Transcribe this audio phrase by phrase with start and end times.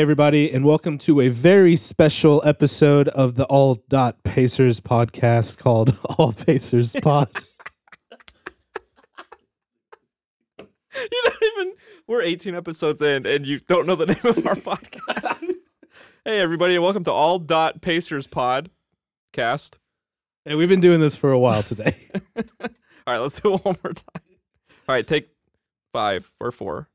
[0.00, 5.94] everybody, and welcome to a very special episode of the All Dot Pacers podcast called
[6.16, 7.28] All Pacers Pod.
[10.58, 11.74] You don't even.
[12.08, 15.42] We're 18 episodes in, and you don't know the name of our podcast.
[16.24, 19.78] hey, everybody, and welcome to All Dot Pacers Podcast.
[20.44, 21.94] Hey, we've been doing this for a while today.
[22.36, 22.68] All
[23.06, 24.22] right, let's do it one more time.
[24.88, 25.28] All right, take
[25.92, 26.88] five or four.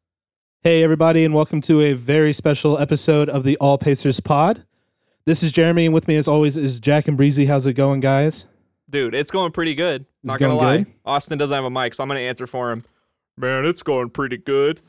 [0.66, 4.66] Hey, everybody, and welcome to a very special episode of the All Pacers Pod.
[5.24, 7.46] This is Jeremy, and with me, as always, is Jack and Breezy.
[7.46, 8.48] How's it going, guys?
[8.90, 10.08] Dude, it's going pretty good.
[10.24, 10.78] Not it gonna lie.
[10.78, 10.88] good?
[11.06, 12.84] Austin doesn't have a mic, so I'm gonna answer for him.
[13.38, 14.82] Man, it's going pretty good.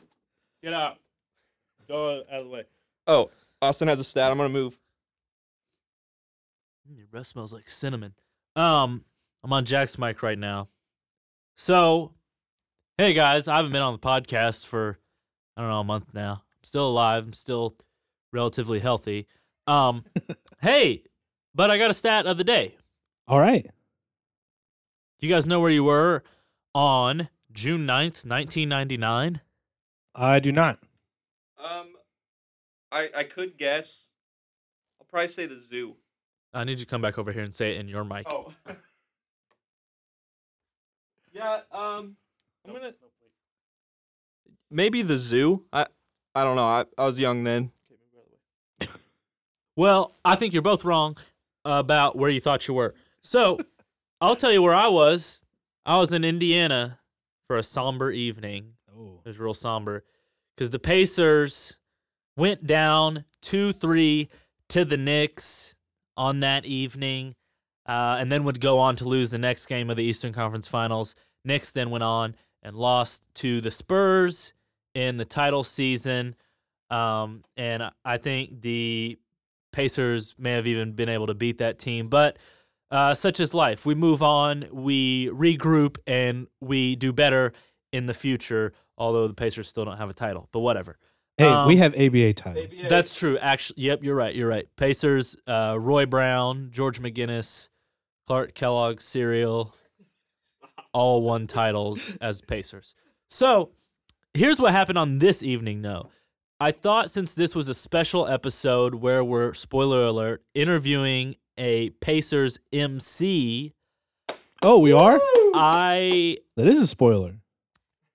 [0.63, 0.97] Get out.
[1.87, 2.63] Go out of the way.
[3.05, 3.29] Oh,
[3.61, 4.31] Austin has a stat.
[4.31, 4.79] I'm gonna move.
[6.91, 8.15] Mm, Your breath smells like cinnamon.
[8.55, 9.05] Um,
[9.43, 10.69] I'm on Jack's mic right now.
[11.55, 12.13] So,
[12.97, 14.97] hey guys, I haven't been on the podcast for
[15.57, 16.33] I don't know a month now.
[16.33, 17.25] I'm still alive.
[17.25, 17.75] I'm still
[18.31, 19.27] relatively healthy.
[19.65, 20.05] Um,
[20.61, 21.03] hey,
[21.55, 22.77] but I got a stat of the day.
[23.27, 23.63] All right.
[25.19, 26.23] Do you guys know where you were
[26.75, 29.41] on June 9th, 1999?
[30.13, 30.77] I do not.
[31.57, 31.87] Um,
[32.91, 34.01] I I could guess.
[35.01, 35.95] I'll probably say the zoo.
[36.53, 38.27] I need you to come back over here and say it in your mic.
[38.31, 38.53] Oh.
[41.33, 41.61] yeah.
[41.71, 42.15] Um,
[42.65, 42.93] I'm gonna
[44.69, 45.65] maybe the zoo.
[45.71, 45.87] I
[46.35, 46.67] I don't know.
[46.67, 47.71] I I was young then.
[49.75, 51.17] Well, I think you're both wrong
[51.63, 52.95] about where you thought you were.
[53.21, 53.59] So,
[54.21, 55.43] I'll tell you where I was.
[55.85, 56.97] I was in Indiana
[57.45, 58.73] for a somber evening.
[58.91, 59.21] Oh.
[59.23, 60.03] It was real somber
[60.55, 61.77] because the Pacers
[62.35, 64.27] went down 2 3
[64.69, 65.75] to the Knicks
[66.17, 67.35] on that evening
[67.85, 70.67] uh, and then would go on to lose the next game of the Eastern Conference
[70.67, 71.15] Finals.
[71.45, 74.53] Knicks then went on and lost to the Spurs
[74.97, 76.35] in the title season.
[76.89, 79.19] Um, and I- I think the
[79.71, 82.37] Pacers may have even been able to beat that team, but
[82.89, 83.85] uh, such is life.
[83.85, 87.53] We move on, we regroup, and we do better
[87.91, 88.73] in the future.
[88.97, 90.97] Although the Pacers still don't have a title, but whatever.
[91.37, 92.73] Hey, we Um, have ABA titles.
[92.89, 93.37] That's true.
[93.37, 94.33] Actually, yep, you're right.
[94.33, 94.67] You're right.
[94.77, 97.69] Pacers, uh, Roy Brown, George McGinnis,
[98.25, 99.75] Clark Kellogg, Serial,
[100.93, 102.95] all won titles as Pacers.
[103.29, 103.71] So
[104.37, 106.09] here's what happened on this evening, though.
[106.59, 112.59] I thought since this was a special episode where we're, spoiler alert, interviewing a Pacers
[112.71, 113.73] MC,
[114.63, 115.19] Oh, we are?
[115.53, 117.35] I That is a spoiler.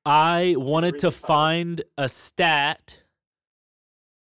[0.04, 3.02] I wanted to find a stat,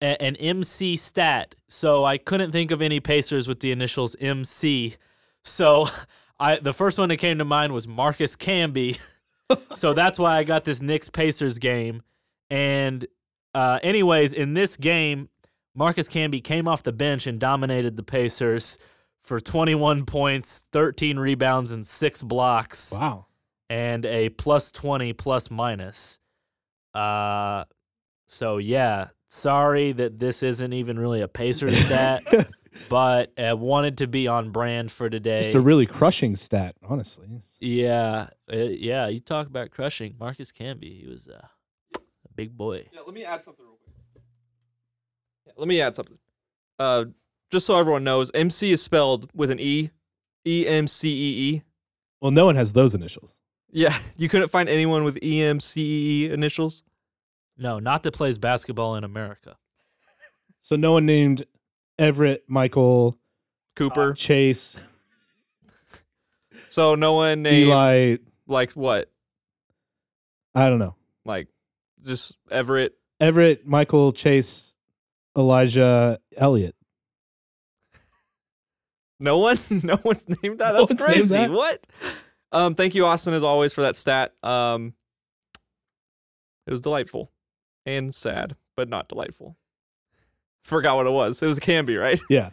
[0.01, 1.53] a- an MC stat.
[1.67, 4.95] So I couldn't think of any Pacers with the initials MC.
[5.43, 5.87] So
[6.39, 8.99] I the first one that came to mind was Marcus Camby.
[9.75, 12.01] so that's why I got this Knicks Pacers game.
[12.49, 13.05] And
[13.53, 15.29] uh, anyways, in this game,
[15.75, 18.77] Marcus Camby came off the bench and dominated the Pacers
[19.21, 23.25] for 21 points, 13 rebounds, and six blocks Wow.
[23.69, 26.19] and a plus 20 plus minus.
[26.93, 27.65] Uh
[28.25, 32.23] so yeah, sorry that this isn't even really a Pacers stat,
[32.89, 35.41] but I wanted to be on brand for today.
[35.43, 37.27] Just a really crushing stat, honestly.
[37.59, 40.15] yeah, uh, yeah, you talk about crushing.
[40.19, 41.47] Marcus Camby, he was uh,
[41.95, 41.99] a
[42.35, 42.87] big boy.
[42.93, 43.01] Yeah.
[43.05, 44.23] Let me add something real quick.
[45.45, 46.17] Yeah, let me add something.
[46.79, 47.05] Uh,
[47.51, 49.91] just so everyone knows, MC is spelled with an E,
[50.45, 51.63] E M C E E.
[52.21, 53.31] Well, no one has those initials.
[53.71, 56.83] Yeah, you couldn't find anyone with E M C E E initials.
[57.57, 59.57] No, not that plays basketball in America.
[60.61, 61.45] So no one named
[61.99, 63.17] Everett, Michael,
[63.75, 64.13] Cooper.
[64.13, 64.75] Chase,
[66.69, 68.17] so no one named Eli.
[68.47, 69.11] like what?
[70.53, 70.95] I don't know.
[71.25, 71.47] Like
[72.03, 72.93] just Everett.
[73.19, 74.73] Everett, Michael, Chase,
[75.37, 76.75] Elijah, Elliott.
[79.19, 80.75] No one, no one's named that.
[80.75, 81.29] No That's crazy.
[81.29, 81.49] that?
[81.49, 81.87] What?
[82.51, 84.31] Um, thank you, Austin, as always, for that stat.
[84.43, 84.93] Um,
[86.67, 87.31] it was delightful
[87.87, 89.57] and sad, but not delightful.
[90.67, 91.41] Forgot what it was.
[91.41, 92.19] It was a Camby, right?
[92.29, 92.49] Yeah.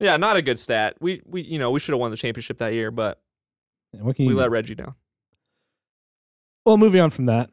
[0.00, 0.96] yeah, not a good stat.
[1.00, 3.20] We we you know we should have won the championship that year, but
[3.92, 4.50] And what can we you let?
[4.50, 4.94] Reggie down.
[6.64, 7.50] Well, moving on from that,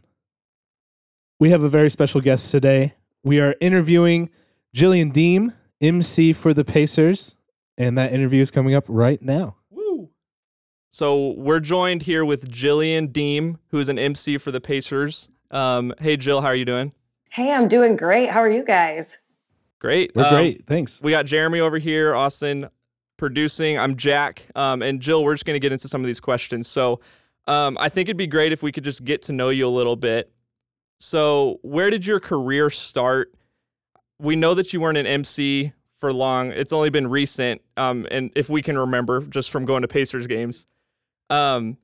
[1.37, 2.93] we have a very special guest today.
[3.25, 4.29] We are interviewing
[4.73, 5.51] Jillian Deem,
[5.81, 7.35] MC for the Pacers,
[7.77, 9.57] and that interview is coming up right now.
[9.69, 10.09] Woo!
[10.91, 15.29] So we're joined here with Jillian Deem, who is an MC for the Pacers.
[15.51, 16.93] Um, hey Jill, how are you doing?
[17.31, 18.29] Hey, I'm doing great.
[18.29, 19.17] How are you guys?
[19.79, 20.11] Great.
[20.15, 20.65] We're Um, great.
[20.67, 20.99] Thanks.
[21.01, 22.69] We got Jeremy over here, Austin
[23.17, 23.77] producing.
[23.77, 24.43] I'm Jack.
[24.55, 26.67] Um, and Jill, we're just going to get into some of these questions.
[26.67, 26.99] So
[27.47, 29.69] um, I think it'd be great if we could just get to know you a
[29.69, 30.31] little bit.
[30.99, 33.33] So, where did your career start?
[34.19, 36.51] We know that you weren't an MC for long.
[36.51, 37.61] It's only been recent.
[37.77, 40.67] Um, and if we can remember just from going to Pacers games.
[41.29, 41.77] Um,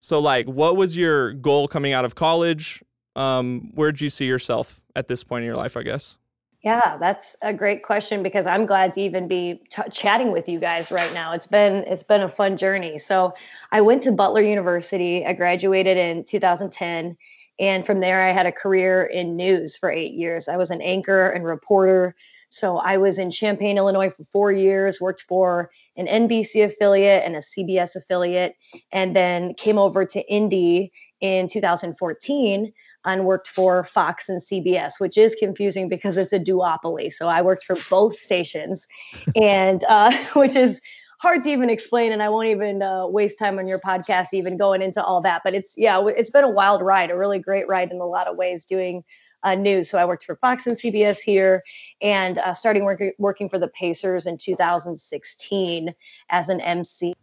[0.00, 2.82] so, like, what was your goal coming out of college?
[3.14, 6.18] Um, where did you see yourself at this point in your life, I guess?
[6.66, 10.58] Yeah, that's a great question because I'm glad to even be t- chatting with you
[10.58, 11.32] guys right now.
[11.32, 12.98] It's been it's been a fun journey.
[12.98, 13.34] So,
[13.70, 15.24] I went to Butler University.
[15.24, 17.16] I graduated in 2010,
[17.60, 20.48] and from there I had a career in news for 8 years.
[20.48, 22.16] I was an anchor and reporter.
[22.48, 27.36] So, I was in Champaign, Illinois for 4 years, worked for an NBC affiliate and
[27.36, 28.56] a CBS affiliate,
[28.90, 30.90] and then came over to Indy
[31.20, 32.72] in 2014
[33.06, 37.12] and worked for Fox and CBS, which is confusing because it's a duopoly.
[37.12, 38.86] So I worked for both stations,
[39.36, 40.80] and uh, which is
[41.20, 42.12] hard to even explain.
[42.12, 45.42] And I won't even uh, waste time on your podcast even going into all that.
[45.44, 48.26] But it's yeah, it's been a wild ride, a really great ride in a lot
[48.26, 49.04] of ways doing.
[49.42, 49.88] Uh, news.
[49.88, 51.62] So I worked for Fox and CBS here,
[52.00, 55.94] and uh, starting work, working for the Pacers in 2016
[56.30, 57.14] as an MC.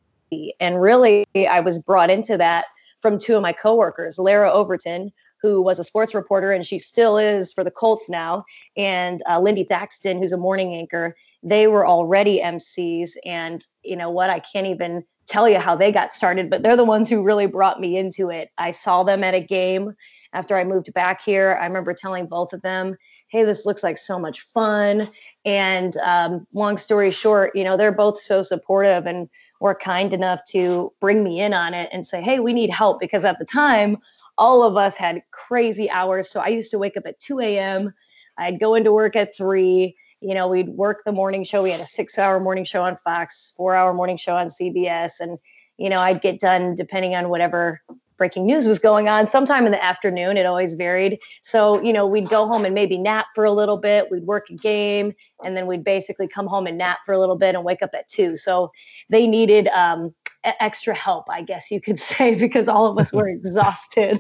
[0.61, 2.65] And really, I was brought into that
[3.01, 5.11] from two of my coworkers, Larra Overton,
[5.43, 8.45] who was a sports reporter and she still is for the Colts now,
[8.75, 11.15] and uh, Lindy Thackston, who's a morning anchor.
[11.43, 14.29] They were already MCs, and you know what?
[14.29, 17.45] I can't even tell you how they got started, but they're the ones who really
[17.45, 18.49] brought me into it.
[18.57, 19.93] I saw them at a game
[20.31, 21.57] after I moved back here.
[21.61, 22.97] I remember telling both of them,
[23.27, 25.09] hey, this looks like so much fun.
[25.43, 29.27] And um, long story short, you know, they're both so supportive and
[29.59, 32.99] were kind enough to bring me in on it and say, hey, we need help.
[32.99, 33.97] Because at the time,
[34.37, 36.29] all of us had crazy hours.
[36.29, 37.93] So I used to wake up at 2 a.m.,
[38.37, 39.95] I'd go into work at 3.
[40.21, 41.61] You know, we'd work the morning show.
[41.61, 45.19] We had a six hour morning show on Fox, four hour morning show on CBS.
[45.19, 45.37] And,
[45.77, 47.81] you know, I'd get done depending on whatever
[48.17, 52.05] breaking news was going on sometime in the afternoon it always varied so you know
[52.05, 55.13] we'd go home and maybe nap for a little bit we'd work a game
[55.43, 57.89] and then we'd basically come home and nap for a little bit and wake up
[57.93, 58.71] at two so
[59.09, 63.27] they needed um, extra help i guess you could say because all of us were
[63.39, 64.19] exhausted.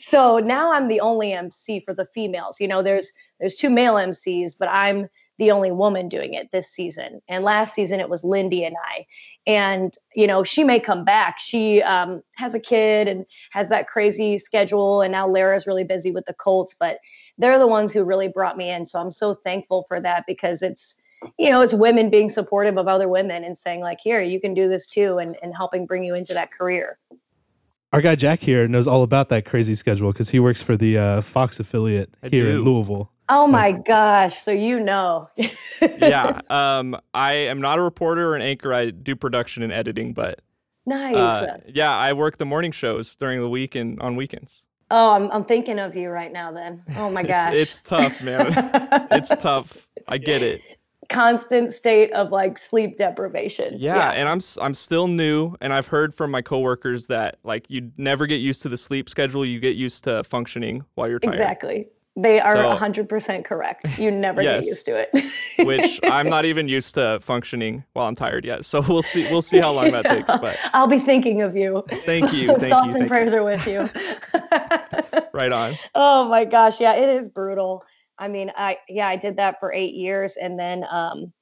[0.00, 3.94] So now i'm the only mc for the females you know there's there's two male
[3.94, 5.08] mcs but i'm
[5.38, 7.20] the only woman doing it this season.
[7.28, 9.06] And last season it was lindy and i.
[9.46, 11.38] And you know she may come back.
[11.40, 16.12] She um, has a kid and has that crazy schedule and now larra's really busy
[16.12, 16.98] with the colts but
[17.38, 18.86] they're the ones who really brought me in.
[18.86, 20.94] So i'm so thankful for that because it's
[21.38, 24.54] you know it's women being supportive of other women and saying like here you can
[24.54, 26.98] do this too and, and helping bring you into that career
[27.92, 30.98] Our guy Jack here knows all about that crazy schedule because he works for the
[30.98, 32.50] uh, Fox affiliate I here do.
[32.58, 33.10] in Louisville.
[33.28, 35.28] oh my gosh so you know
[35.80, 36.40] yeah.
[36.50, 38.72] Um, I am not a reporter or an anchor.
[38.72, 40.40] I do production and editing, but
[40.86, 44.64] nice uh, yeah, I work the morning shows during the week and on weekends.
[44.90, 48.22] oh I'm, I'm thinking of you right now then oh my gosh It's, it's tough,
[48.22, 48.52] man.
[49.10, 49.86] it's tough.
[50.08, 50.60] I get it.
[51.12, 56.14] Constant state of like sleep deprivation Yeah, and I'm I'm still new, and I've heard
[56.14, 59.44] from my coworkers that like you never get used to the sleep schedule.
[59.44, 61.34] You get used to functioning while you're tired.
[61.34, 61.88] Exactly.
[62.14, 63.98] They are So- 100% correct.
[63.98, 64.64] You never Yes.
[64.64, 65.32] get used to it.
[65.66, 68.66] Which I'm not even used to functioning while I'm tired yet.
[68.66, 69.26] So we'll see.
[69.30, 70.30] We'll see how long that takes.
[70.36, 71.82] But I'll be thinking of you.
[72.04, 73.38] thank you, thank Thoughts you, and prayers you.
[73.38, 73.88] are with you.
[75.32, 75.72] Right on.
[75.94, 76.80] oh my gosh.
[76.80, 77.82] Yeah, it is brutal.
[78.22, 80.36] I mean, I, yeah, I did that for eight years.
[80.36, 81.32] And then, um,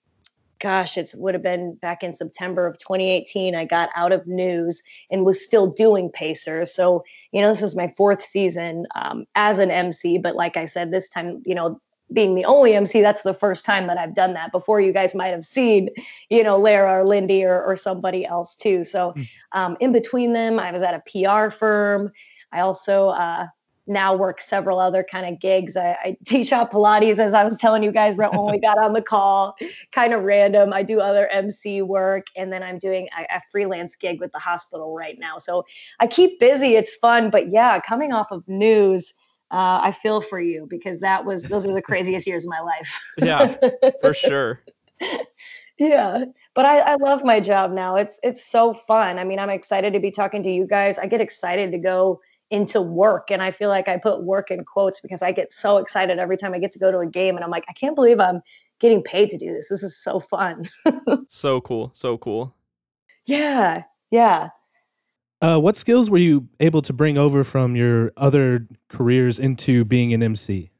[0.60, 3.54] gosh, it would have been back in September of 2018.
[3.54, 6.74] I got out of news and was still doing Pacers.
[6.74, 10.16] So, you know, this is my fourth season um, as an MC.
[10.16, 11.78] But like I said, this time, you know,
[12.14, 14.50] being the only MC, that's the first time that I've done that.
[14.50, 15.90] Before you guys might have seen,
[16.30, 18.84] you know, Larra or Lindy or, or somebody else too.
[18.84, 19.14] So,
[19.52, 22.10] um, in between them, I was at a PR firm.
[22.52, 23.48] I also uh,
[23.86, 25.76] now work several other kind of gigs.
[25.76, 28.92] I, I teach out Pilates, as I was telling you guys when we got on
[28.92, 29.56] the call,
[29.92, 30.72] kind of random.
[30.72, 34.38] I do other MC work, and then I'm doing a, a freelance gig with the
[34.38, 35.38] hospital right now.
[35.38, 35.64] So
[35.98, 36.76] I keep busy.
[36.76, 39.12] It's fun, but yeah, coming off of news.
[39.52, 42.60] Uh, I feel for you because that was those were the craziest years of my
[42.60, 43.00] life.
[43.18, 43.56] Yeah,
[44.00, 44.62] for sure.
[45.80, 49.48] yeah but I, I love my job now it's it's so fun i mean i'm
[49.48, 52.20] excited to be talking to you guys i get excited to go
[52.50, 55.78] into work and i feel like i put work in quotes because i get so
[55.78, 57.94] excited every time i get to go to a game and i'm like i can't
[57.94, 58.40] believe i'm
[58.80, 60.68] getting paid to do this this is so fun
[61.28, 61.90] So cool.
[61.94, 62.54] So cool.
[63.26, 64.48] yeah yeah
[65.42, 70.12] Uh, what skills were you able to bring over from your other careers into being
[70.12, 70.70] an MC?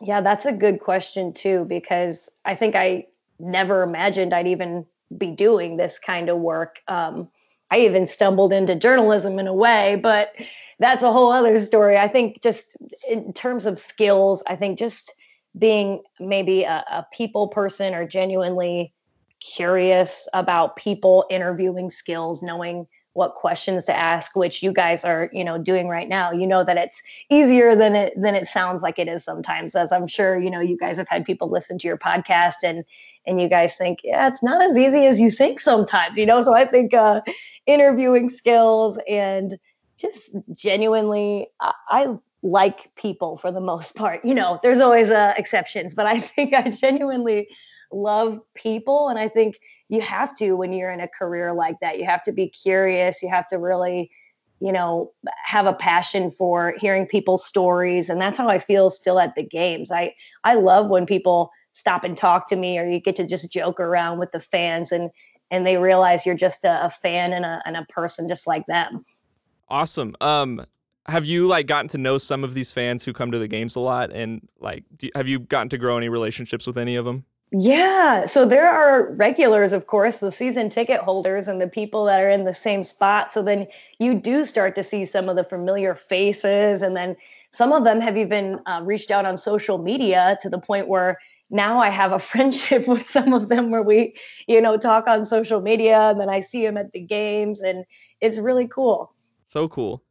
[0.00, 3.06] Yeah, that's a good question too, because I think I
[3.40, 6.80] never imagined I'd even be doing this kind of work.
[6.88, 7.28] Um,
[7.72, 10.34] I even stumbled into journalism in a way, but
[10.78, 11.96] that's a whole other story.
[11.96, 12.76] I think just
[13.08, 15.14] in terms of skills, I think just
[15.56, 18.92] being maybe a, a people person or genuinely
[19.40, 25.44] curious about people interviewing skills, knowing what questions to ask which you guys are you
[25.44, 26.32] know doing right now.
[26.32, 29.92] You know that it's easier than it than it sounds like it is sometimes as
[29.92, 32.84] i'm sure you know you guys have had people listen to your podcast and
[33.26, 36.40] and you guys think yeah it's not as easy as you think sometimes you know?
[36.42, 37.20] So i think uh
[37.66, 39.58] interviewing skills and
[39.98, 42.06] just genuinely I, I
[42.42, 44.58] like people for the most part you know?
[44.62, 47.48] There's always uh, exceptions but i think i genuinely
[47.92, 49.60] love people and i think
[49.92, 51.98] you have to when you're in a career like that.
[51.98, 53.22] You have to be curious.
[53.22, 54.10] You have to really
[54.58, 55.12] you know
[55.44, 59.42] have a passion for hearing people's stories and that's how i feel still at the
[59.42, 59.90] games.
[59.90, 63.52] I i love when people stop and talk to me or you get to just
[63.52, 65.10] joke around with the fans and
[65.50, 68.64] and they realize you're just a, a fan and a, and a person just like
[68.66, 69.04] them.
[69.68, 70.14] Awesome.
[70.20, 70.64] Um
[71.06, 73.74] have you like gotten to know some of these fans who come to the games
[73.74, 74.12] a lot?
[74.12, 78.24] And like do, have you gotten to grow any relationships with any of them yeah.
[78.24, 82.30] So there are regulars, of course, the season ticket holders and the people that are
[82.30, 83.30] in the same spot.
[83.30, 83.66] So then
[83.98, 86.80] you do start to see some of the familiar faces.
[86.80, 87.14] And then
[87.50, 91.18] some of them have even uh, reached out on social media to the point where
[91.50, 94.16] now I have a friendship with some of them where we,
[94.48, 97.84] you know, talk on social media and then I see them at the games and
[98.22, 99.12] it's really cool.
[99.48, 100.02] So cool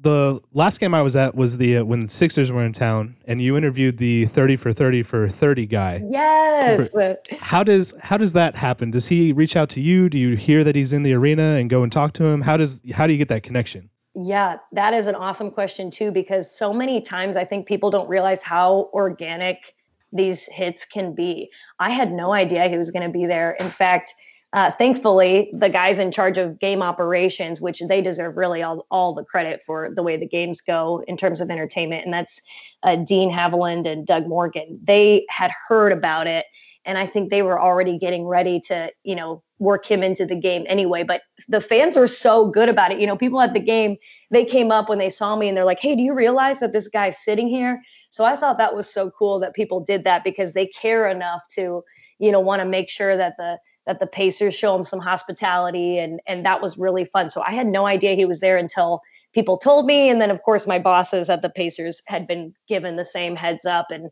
[0.00, 3.16] the last game I was at was the uh, when the Sixers were in town,
[3.26, 6.02] and you interviewed the thirty for thirty for thirty guy.
[6.08, 6.94] Yes.
[7.40, 8.90] How does how does that happen?
[8.90, 10.08] Does he reach out to you?
[10.08, 12.42] Do you hear that he's in the arena and go and talk to him?
[12.42, 13.90] How does how do you get that connection?
[14.14, 18.08] Yeah, that is an awesome question too, because so many times I think people don't
[18.08, 19.74] realize how organic
[20.12, 21.50] these hits can be.
[21.78, 23.52] I had no idea he was going to be there.
[23.60, 24.14] In fact,
[24.54, 29.12] uh, thankfully, the guys in charge of game operations, which they deserve really all, all
[29.12, 32.40] the credit for the way the games go in terms of entertainment, and that's
[32.82, 34.78] uh, Dean Haviland and Doug Morgan.
[34.82, 36.46] They had heard about it,
[36.86, 40.36] and I think they were already getting ready to, you know, work him into the
[40.36, 41.02] game anyway.
[41.02, 43.00] But the fans were so good about it.
[43.00, 43.96] You know, people at the game,
[44.30, 46.72] they came up when they saw me and they're like, "Hey, do you realize that
[46.72, 50.24] this guy's sitting here?" So I thought that was so cool that people did that
[50.24, 51.82] because they care enough to,
[52.18, 53.58] you know, want to make sure that the
[53.88, 57.30] that the Pacers show him some hospitality and and that was really fun.
[57.30, 59.00] So I had no idea he was there until
[59.32, 62.96] people told me and then of course my bosses at the Pacers had been given
[62.96, 64.10] the same heads up and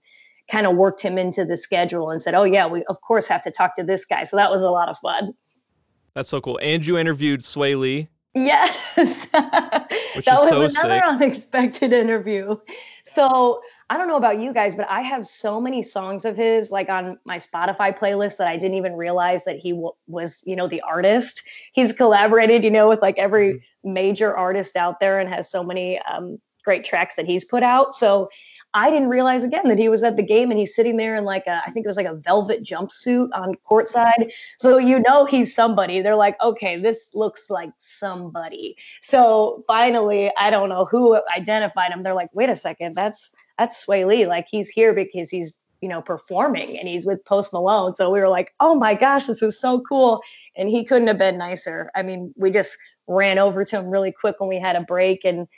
[0.50, 3.42] kind of worked him into the schedule and said, "Oh yeah, we of course have
[3.42, 5.35] to talk to this guy." So that was a lot of fun.
[6.14, 6.59] That's so cool.
[6.62, 8.09] And you interviewed Swae Lee.
[8.35, 8.75] Yes.
[9.33, 11.02] that was so another sick.
[11.06, 12.56] unexpected interview.
[13.16, 16.70] So I don't know about you guys, but I have so many songs of his
[16.70, 20.54] like on my Spotify playlist that I didn't even realize that he w- was, you
[20.54, 21.42] know, the artist.
[21.73, 23.94] He's collaborated, you know, with like every mm-hmm.
[23.94, 27.94] major artist out there and has so many um, great tracks that he's put out.
[27.94, 28.28] So
[28.76, 31.25] I didn't realize again that he was at the game and he's sitting there in
[31.25, 34.30] like a, I think it was like a velvet jumpsuit on courtside.
[34.59, 36.02] So you know he's somebody.
[36.02, 38.76] They're like, okay, this looks like somebody.
[39.00, 42.02] So finally, I don't know who identified him.
[42.02, 44.26] They're like, wait a second, that's that's Swae Lee.
[44.26, 47.97] Like he's here because he's you know performing and he's with Post Malone.
[47.97, 50.21] So we were like, oh my gosh, this is so cool.
[50.54, 51.90] And he couldn't have been nicer.
[51.95, 55.25] I mean, we just ran over to him really quick when we had a break
[55.25, 55.49] and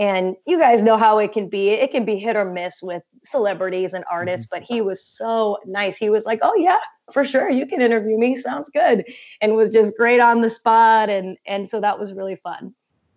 [0.00, 1.68] and you guys know how it can be.
[1.68, 4.62] It can be hit or miss with celebrities and artists, mm-hmm.
[4.62, 5.96] but he was so nice.
[5.96, 6.78] He was like, "Oh yeah,
[7.12, 8.34] for sure, you can interview me.
[8.34, 9.04] Sounds good,"
[9.42, 11.10] and was just great on the spot.
[11.10, 12.74] And and so that was really fun.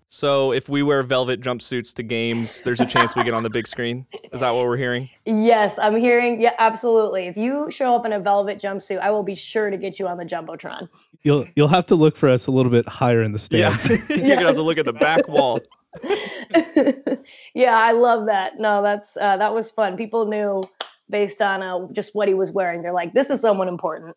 [0.10, 3.50] So if we wear velvet jumpsuits to games, there's a chance we get on the
[3.50, 4.06] big screen.
[4.32, 5.10] Is that what we're hearing?
[5.25, 6.40] Yes, I'm hearing.
[6.40, 7.25] Yeah, absolutely.
[7.25, 10.08] If you show up in a velvet jumpsuit, I will be sure to get you
[10.08, 10.88] on the jumbotron.
[11.24, 13.90] You'll you'll have to look for us a little bit higher in the stands.
[13.90, 13.98] Yeah.
[14.10, 15.62] You're gonna have to look at the back wall.
[17.54, 18.60] yeah, I love that.
[18.60, 19.98] No, that's uh, that was fun.
[19.98, 20.64] People knew
[21.10, 22.82] based on uh, just what he was wearing.
[22.82, 24.16] They're like, this is someone important.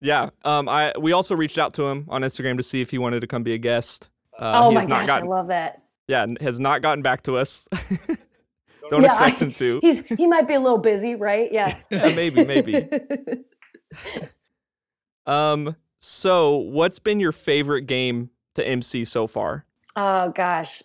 [0.00, 0.30] Yeah.
[0.44, 0.68] Um.
[0.68, 3.26] I we also reached out to him on Instagram to see if he wanted to
[3.26, 4.10] come be a guest.
[4.38, 5.82] Uh, oh my gosh, gotten, I love that.
[6.06, 7.68] Yeah, has not gotten back to us.
[8.88, 9.80] Don't yeah, expect I, him to.
[9.82, 11.52] He's he might be a little busy, right?
[11.52, 11.76] Yeah.
[11.90, 12.88] yeah, maybe, maybe.
[15.26, 15.76] um.
[16.00, 19.66] So, what's been your favorite game to MC so far?
[19.96, 20.80] Oh gosh,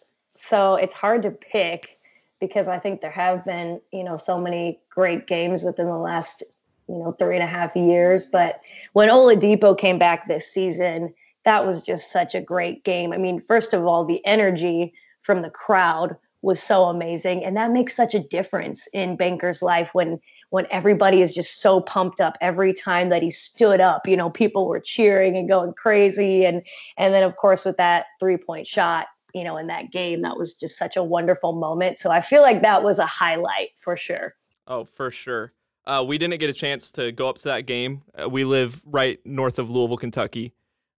[0.49, 1.97] so it's hard to pick
[2.41, 6.43] because I think there have been, you know, so many great games within the last,
[6.89, 8.25] you know, three and a half years.
[8.25, 8.59] But
[8.91, 11.13] when Oladipo came back this season,
[11.45, 13.13] that was just such a great game.
[13.13, 17.45] I mean, first of all, the energy from the crowd was so amazing.
[17.45, 20.19] And that makes such a difference in Bankers life when
[20.49, 24.07] when everybody is just so pumped up every time that he stood up.
[24.07, 26.45] You know, people were cheering and going crazy.
[26.45, 26.61] And
[26.97, 30.53] and then of course with that three-point shot, you know, in that game, that was
[30.53, 31.99] just such a wonderful moment.
[31.99, 34.35] So I feel like that was a highlight for sure.
[34.67, 35.53] Oh, for sure.
[35.85, 38.03] Uh, we didn't get a chance to go up to that game.
[38.21, 40.53] Uh, we live right north of Louisville, Kentucky.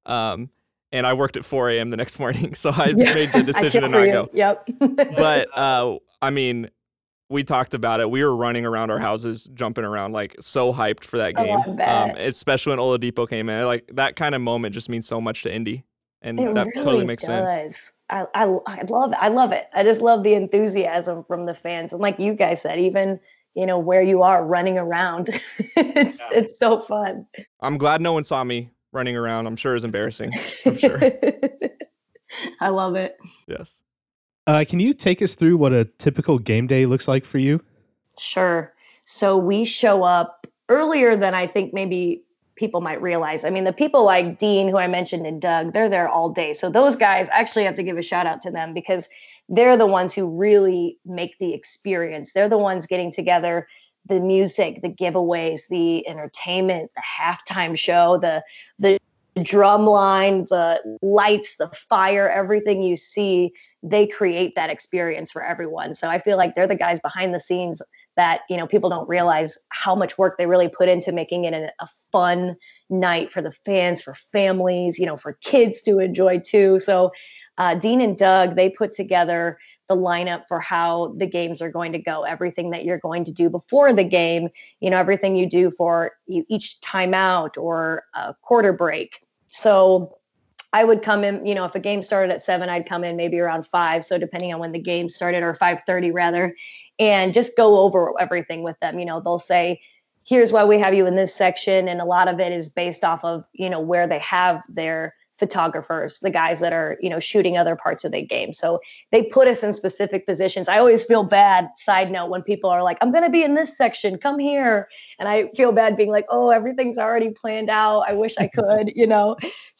[0.05, 0.49] Um,
[0.91, 1.89] and I worked at 4 a.m.
[1.89, 4.29] the next morning, so I yeah, made the decision to not go.
[4.33, 4.69] Yep.
[5.17, 6.69] but uh, I mean,
[7.29, 8.09] we talked about it.
[8.09, 11.57] We were running around our houses, jumping around, like so hyped for that game.
[11.65, 13.65] Oh, um, especially when Oladipo came in.
[13.65, 15.83] Like that kind of moment just means so much to Indy,
[16.21, 17.49] and it that really totally makes does.
[17.49, 17.75] sense.
[18.09, 19.17] I, I I love it.
[19.19, 19.67] I love it.
[19.73, 23.19] I just love the enthusiasm from the fans, and like you guys said, even
[23.55, 25.29] you know where you are running around,
[25.75, 26.29] it's yeah.
[26.31, 27.25] it's so fun.
[27.61, 29.47] I'm glad no one saw me running around.
[29.47, 30.33] I'm sure it was embarrassing.
[30.65, 30.99] I'm sure.
[32.59, 33.17] I love it.
[33.47, 33.81] Yes.
[34.47, 37.63] Uh, can you take us through what a typical game day looks like for you?
[38.19, 38.73] Sure.
[39.01, 42.24] So we show up earlier than I think maybe
[42.55, 43.43] people might realize.
[43.43, 46.53] I mean, the people like Dean, who I mentioned, and Doug, they're there all day.
[46.53, 49.07] So those guys actually have to give a shout out to them because
[49.49, 52.31] they're the ones who really make the experience.
[52.33, 53.67] They're the ones getting together
[54.07, 58.43] the music, the giveaways, the entertainment, the halftime show, the
[58.79, 58.99] the
[59.41, 63.51] drum line, the lights, the fire, everything you see,
[63.83, 65.93] they create that experience for everyone.
[65.93, 67.81] So I feel like they're the guys behind the scenes
[68.15, 71.53] that, you know, people don't realize how much work they really put into making it
[71.53, 72.55] a, a fun
[72.89, 76.79] night for the fans, for families, you know, for kids to enjoy too.
[76.79, 77.11] So
[77.57, 79.57] uh, Dean and Doug, they put together
[79.87, 83.31] the lineup for how the games are going to go, everything that you're going to
[83.31, 88.73] do before the game, you know, everything you do for each timeout or a quarter
[88.73, 89.19] break.
[89.47, 90.17] So
[90.75, 93.15] I would come in, you know, if a game started at seven, I'd come in
[93.15, 94.03] maybe around five.
[94.03, 96.53] So depending on when the game started, or five thirty rather,
[96.99, 98.99] and just go over everything with them.
[98.99, 99.79] You know, they'll say,
[100.25, 103.05] "Here's why we have you in this section," and a lot of it is based
[103.05, 107.19] off of you know where they have their photographers, the guys that are, you know,
[107.19, 108.53] shooting other parts of the game.
[108.53, 108.79] So
[109.11, 110.69] they put us in specific positions.
[110.69, 113.53] I always feel bad, side note, when people are like, I'm going to be in
[113.53, 114.87] this section, come here.
[115.19, 118.01] And I feel bad being like, oh, everything's already planned out.
[118.07, 119.35] I wish I could, you know?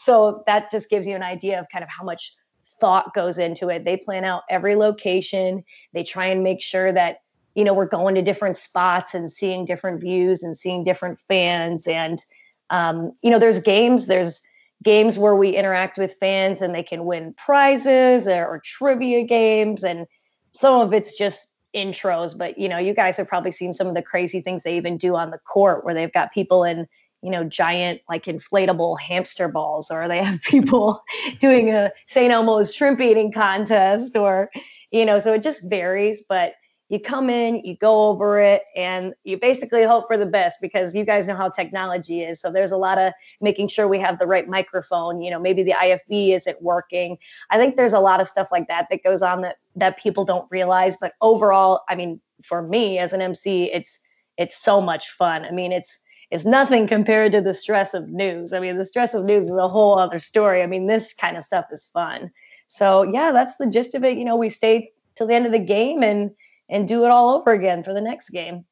[0.06, 2.36] So that just gives you an idea of kind of how much
[2.80, 3.84] thought goes into it.
[3.84, 5.64] They plan out every location,
[5.94, 7.22] they try and make sure that
[7.56, 11.88] you know we're going to different spots and seeing different views and seeing different fans.
[11.88, 12.24] And
[12.70, 14.42] um, you know there's games there's
[14.84, 19.84] games where we interact with fans and they can win prizes or, or trivia games.
[19.84, 20.06] And
[20.52, 23.96] some of it's just intros but you know you guys have probably seen some of
[23.96, 26.88] the crazy things they even do on the court where they've got people in
[27.26, 31.04] you know giant like inflatable hamster balls or they have people
[31.40, 34.50] doing a st elmo's shrimp eating contest or
[34.92, 36.54] you know so it just varies but
[36.90, 40.94] you come in, you go over it, and you basically hope for the best because
[40.94, 42.40] you guys know how technology is.
[42.40, 43.12] So there's a lot of
[43.42, 45.20] making sure we have the right microphone.
[45.20, 47.18] You know, maybe the IFB isn't working.
[47.50, 50.26] I think there's a lot of stuff like that that goes on that that people
[50.26, 50.96] don't realize.
[50.96, 54.00] But overall, I mean, for me as an MC, it's
[54.38, 55.44] it's so much fun.
[55.44, 56.00] I mean, it's
[56.32, 58.54] it's nothing compared to the stress of news.
[58.54, 60.64] I mean, the stress of news is a whole other story.
[60.64, 62.32] I mean, this kind of stuff is fun.
[62.68, 64.18] So yeah, that's the gist of it.
[64.18, 66.32] You know, we stay till the end of the game and
[66.70, 68.66] and do it all over again for the next game.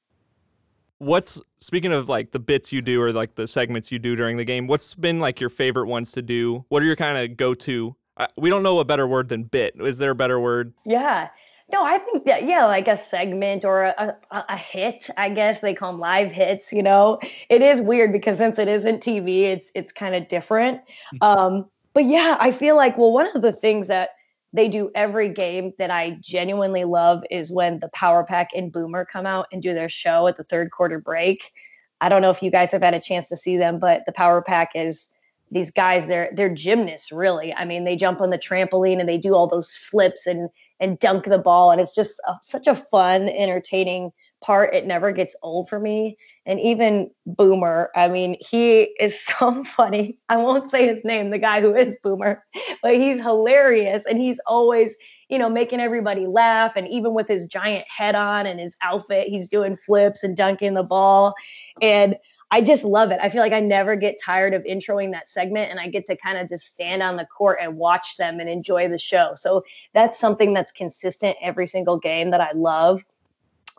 [0.98, 4.38] What's speaking of like the bits you do or like the segments you do during
[4.38, 4.68] the game?
[4.68, 6.66] What's been like your favorite ones to do?
[6.70, 7.96] What are your kind of go to?
[8.38, 9.76] We don't know a better word than bit.
[9.80, 10.74] Is there a better word?
[10.86, 11.30] Yeah.
[11.74, 15.10] No, I think that yeah, like a segment or a, a, a, hit.
[15.18, 16.72] I guess they call them live hits.
[16.72, 20.82] You know, it is weird because since it isn't TV, it's it's kind of different.
[21.16, 21.24] Mm-hmm.
[21.24, 24.12] Um, but yeah, I feel like well, one of the things that
[24.54, 29.04] they do every game that I genuinely love is when the Power Pack and Boomer
[29.04, 31.54] come out and do their show at the third quarter break.
[32.02, 34.12] I don't know if you guys have had a chance to see them, but the
[34.12, 35.10] Power Pack is
[35.54, 39.20] these guys they're they're gymnasts really i mean they jump on the trampoline and they
[39.20, 42.76] do all those flips and and dunk the ball and it's just a, such a
[42.76, 44.74] fun entertaining part.
[44.74, 46.18] It never gets old for me.
[46.46, 50.20] And even boomer i mean he is so funny.
[50.30, 52.44] I won't say his name the guy who is boomer
[52.82, 54.96] but he's hilarious and he's always
[55.30, 59.28] you know making everybody laugh and even with his giant head on and his outfit
[59.28, 61.34] he's doing flips and dunking the ball.
[61.82, 62.18] And
[62.54, 63.18] I just love it.
[63.20, 66.16] I feel like I never get tired of introing that segment and I get to
[66.16, 69.32] kind of just stand on the court and watch them and enjoy the show.
[69.34, 73.04] So that's something that's consistent every single game that I love.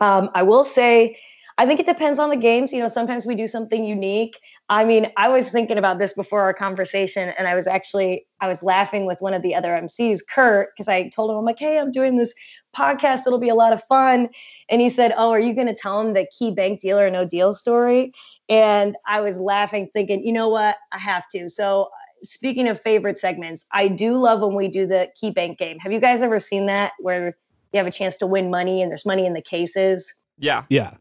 [0.01, 1.17] Um, I will say,
[1.57, 2.73] I think it depends on the games.
[2.73, 4.37] You know, sometimes we do something unique.
[4.67, 8.49] I mean, I was thinking about this before our conversation, and I was actually I
[8.49, 11.59] was laughing with one of the other MCs, Kurt, because I told him I'm like,
[11.59, 12.33] hey, I'm doing this
[12.75, 13.21] podcast.
[13.25, 14.27] It'll be a lot of fun.
[14.67, 17.25] And he said, Oh, are you going to tell him the KeyBank deal or no
[17.25, 18.11] deal story?
[18.49, 21.49] And I was laughing, thinking, you know what, I have to.
[21.49, 21.89] So
[22.23, 25.79] speaking of favorite segments, I do love when we do the KeyBank game.
[25.79, 27.35] Have you guys ever seen that where
[27.73, 30.13] you have a chance to win money and there's money in the cases?
[30.37, 30.63] Yeah.
[30.69, 30.95] Yeah.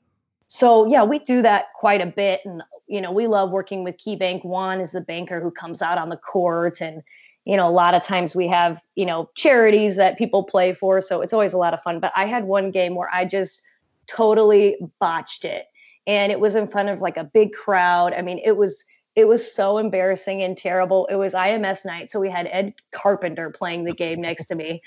[0.49, 2.41] So yeah, we do that quite a bit.
[2.45, 4.45] And you know, we love working with KeyBank.
[4.45, 7.03] Juan is the banker who comes out on the court and
[7.45, 11.03] you know, a lot of times we have, you know, charities that people play for.
[11.03, 12.01] So it's always a lot of fun.
[12.01, 13.61] But I had one game where I just
[14.07, 15.67] totally botched it.
[16.07, 18.13] And it was in front of like a big crowd.
[18.13, 18.85] I mean, it was
[19.17, 21.07] it was so embarrassing and terrible.
[21.07, 22.11] It was IMS night.
[22.11, 24.83] So we had Ed Carpenter playing the game next to me.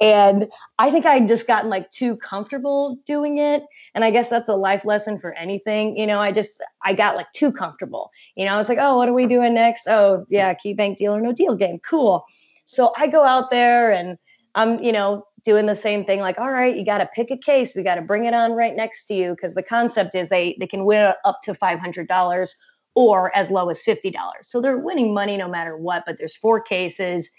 [0.00, 0.46] And
[0.78, 3.64] I think I'd just gotten like too comfortable doing it.
[3.94, 5.96] And I guess that's a life lesson for anything.
[5.96, 8.12] You know, I just, I got like too comfortable.
[8.36, 9.88] You know, I was like, oh, what are we doing next?
[9.88, 11.80] Oh, yeah, KeyBank deal or no deal game.
[11.80, 12.24] Cool.
[12.64, 14.16] So I go out there and
[14.54, 17.36] I'm, you know, doing the same thing like all right you got to pick a
[17.36, 20.28] case we got to bring it on right next to you because the concept is
[20.28, 22.48] they they can win up to $500
[22.94, 24.12] or as low as $50.
[24.42, 27.30] So they're winning money no matter what, but there's four cases.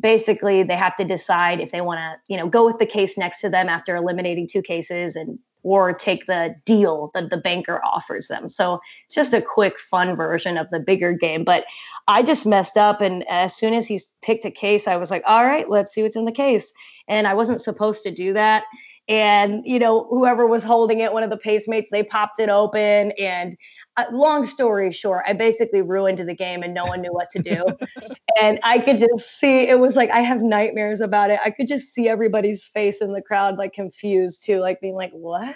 [0.00, 3.18] Basically, they have to decide if they want to, you know, go with the case
[3.18, 7.80] next to them after eliminating two cases and or take the deal that the banker
[7.84, 8.48] offers them.
[8.48, 11.44] So it's just a quick, fun version of the bigger game.
[11.44, 11.64] But
[12.08, 13.00] I just messed up.
[13.00, 16.02] And as soon as he picked a case, I was like, all right, let's see
[16.02, 16.72] what's in the case.
[17.08, 18.64] And I wasn't supposed to do that.
[19.08, 23.12] And, you know, whoever was holding it, one of the pacemates, they popped it open.
[23.18, 23.56] And
[24.00, 27.42] uh, long story short, I basically ruined the game and no one knew what to
[27.42, 27.64] do.
[28.40, 31.40] and I could just see it was like I have nightmares about it.
[31.44, 35.12] I could just see everybody's face in the crowd like confused too, like being like,
[35.12, 35.54] "What?"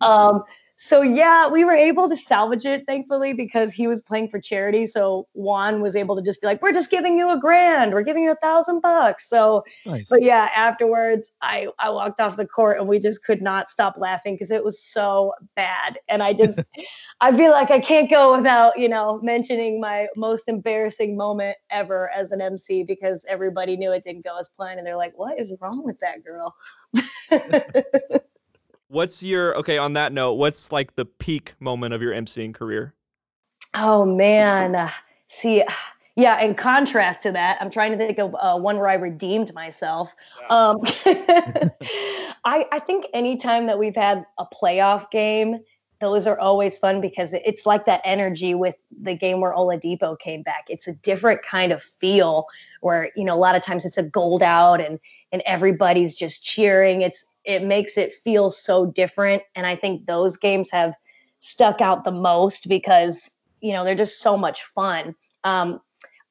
[0.00, 0.42] Um,
[0.82, 4.86] so yeah, we were able to salvage it thankfully because he was playing for charity.
[4.86, 7.92] So Juan was able to just be like, "We're just giving you a grand.
[7.92, 10.08] We're giving you a thousand bucks." So, nice.
[10.08, 13.96] but yeah, afterwards, I I walked off the court and we just could not stop
[13.98, 15.98] laughing because it was so bad.
[16.08, 16.60] And I just
[17.20, 22.10] I feel like I can't go without you know mentioning my most embarrassing moment ever
[22.10, 25.38] as an MC because everybody knew it didn't go as planned and they're like, "What
[25.38, 26.54] is wrong with that girl?"
[28.90, 29.78] What's your okay?
[29.78, 32.92] On that note, what's like the peak moment of your emceeing career?
[33.72, 34.90] Oh man,
[35.28, 35.62] see,
[36.16, 36.40] yeah.
[36.40, 40.12] In contrast to that, I'm trying to think of uh, one where I redeemed myself.
[40.48, 40.78] Um,
[42.44, 45.60] I I think anytime that we've had a playoff game,
[46.00, 50.42] those are always fun because it's like that energy with the game where Oladipo came
[50.42, 50.64] back.
[50.68, 52.46] It's a different kind of feel
[52.80, 54.98] where you know a lot of times it's a gold out and
[55.30, 57.02] and everybody's just cheering.
[57.02, 59.42] It's it makes it feel so different.
[59.54, 60.94] And I think those games have
[61.38, 65.14] stuck out the most because, you know, they're just so much fun.
[65.44, 65.80] Um,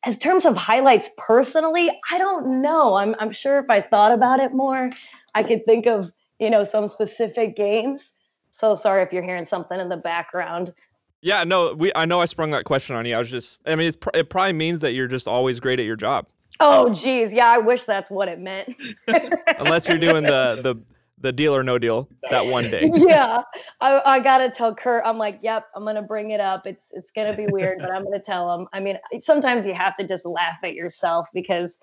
[0.03, 2.95] as terms of highlights personally, I don't know.
[2.95, 4.91] I'm, I'm sure if I thought about it more,
[5.35, 8.13] I could think of, you know, some specific games.
[8.49, 10.73] So sorry if you're hearing something in the background.
[11.21, 11.91] Yeah, no, we.
[11.95, 13.13] I know I sprung that question on you.
[13.13, 13.61] I was just.
[13.67, 16.27] I mean, it's, it probably means that you're just always great at your job.
[16.61, 17.47] Oh, geez, yeah.
[17.47, 18.75] I wish that's what it meant.
[19.59, 20.75] Unless you're doing the the
[21.21, 22.89] the deal or no deal that one day.
[22.93, 23.41] yeah,
[23.81, 25.03] I, I gotta tell Kurt.
[25.05, 26.65] I'm like, yep, I'm gonna bring it up.
[26.65, 28.67] It's it's gonna be weird, but I'm gonna tell him.
[28.73, 31.77] I mean, sometimes you have to just laugh at yourself because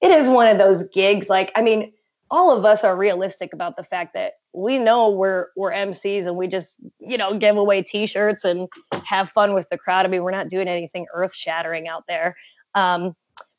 [0.00, 1.28] it is one of those gigs.
[1.28, 1.92] Like, I mean,
[2.30, 6.36] all of us are realistic about the fact that we know we're we're MCs and
[6.36, 8.68] we just you know give away T-shirts and
[9.04, 10.06] have fun with the crowd.
[10.06, 12.36] I mean, we're not doing anything earth shattering out there.
[12.74, 13.14] Um,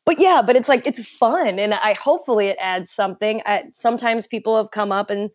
[0.09, 3.43] but yeah, but it's like it's fun, and I hopefully it adds something.
[3.45, 5.29] I, sometimes people have come up and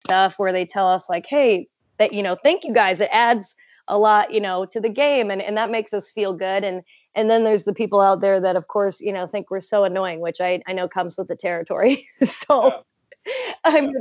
[0.00, 3.00] stuff where they tell us like, hey, that you know, thank you guys.
[3.00, 3.54] It adds
[3.86, 6.64] a lot, you know, to the game, and and that makes us feel good.
[6.64, 6.80] And
[7.14, 9.84] and then there's the people out there that, of course, you know, think we're so
[9.84, 12.08] annoying, which I I know comes with the territory.
[12.48, 12.82] so
[13.26, 13.52] yeah.
[13.66, 13.92] I mean,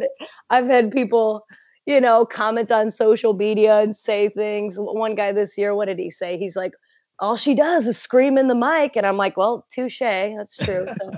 [0.50, 1.46] I've had people
[1.86, 4.76] you know, comment on social media and say things.
[4.78, 6.36] One guy this year, what did he say?
[6.36, 6.72] He's like,
[7.20, 8.96] all she does is scream in the mic.
[8.96, 10.00] And I'm like, well, touche.
[10.00, 10.88] That's true.
[11.00, 11.12] So,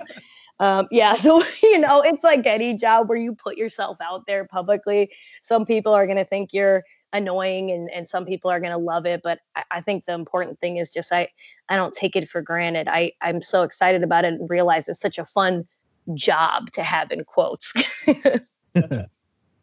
[0.59, 1.13] um, yeah.
[1.17, 5.11] So, you know, it's like any job where you put yourself out there publicly.
[5.41, 6.83] Some people are going to think you're
[7.13, 9.21] annoying and, and some people are going to love it.
[9.23, 11.29] But I, I, think the important thing is just, I,
[11.69, 12.87] I don't take it for granted.
[12.87, 15.65] I, I'm so excited about it and realize it's such a fun
[16.13, 17.73] job to have in quotes.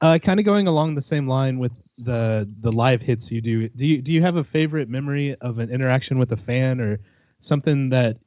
[0.05, 3.71] uh, kind of going along the same line with the the live hits you do.
[3.71, 7.01] Do you do you have a favorite memory of an interaction with a fan or
[7.40, 8.19] something that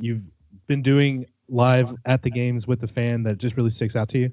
[0.00, 0.20] you've
[0.66, 4.18] been doing live at the games with the fan that just really sticks out to
[4.18, 4.32] you?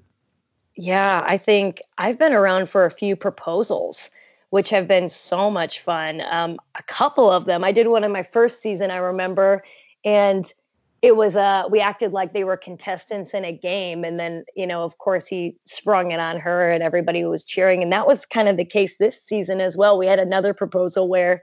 [0.75, 4.09] Yeah, I think I've been around for a few proposals
[4.49, 6.21] which have been so much fun.
[6.29, 7.63] Um, a couple of them.
[7.63, 9.63] I did one in my first season, I remember,
[10.03, 10.53] and
[11.01, 14.67] it was uh we acted like they were contestants in a game and then you
[14.67, 18.25] know of course he sprung it on her and everybody was cheering and that was
[18.25, 19.97] kind of the case this season as well.
[19.97, 21.41] We had another proposal where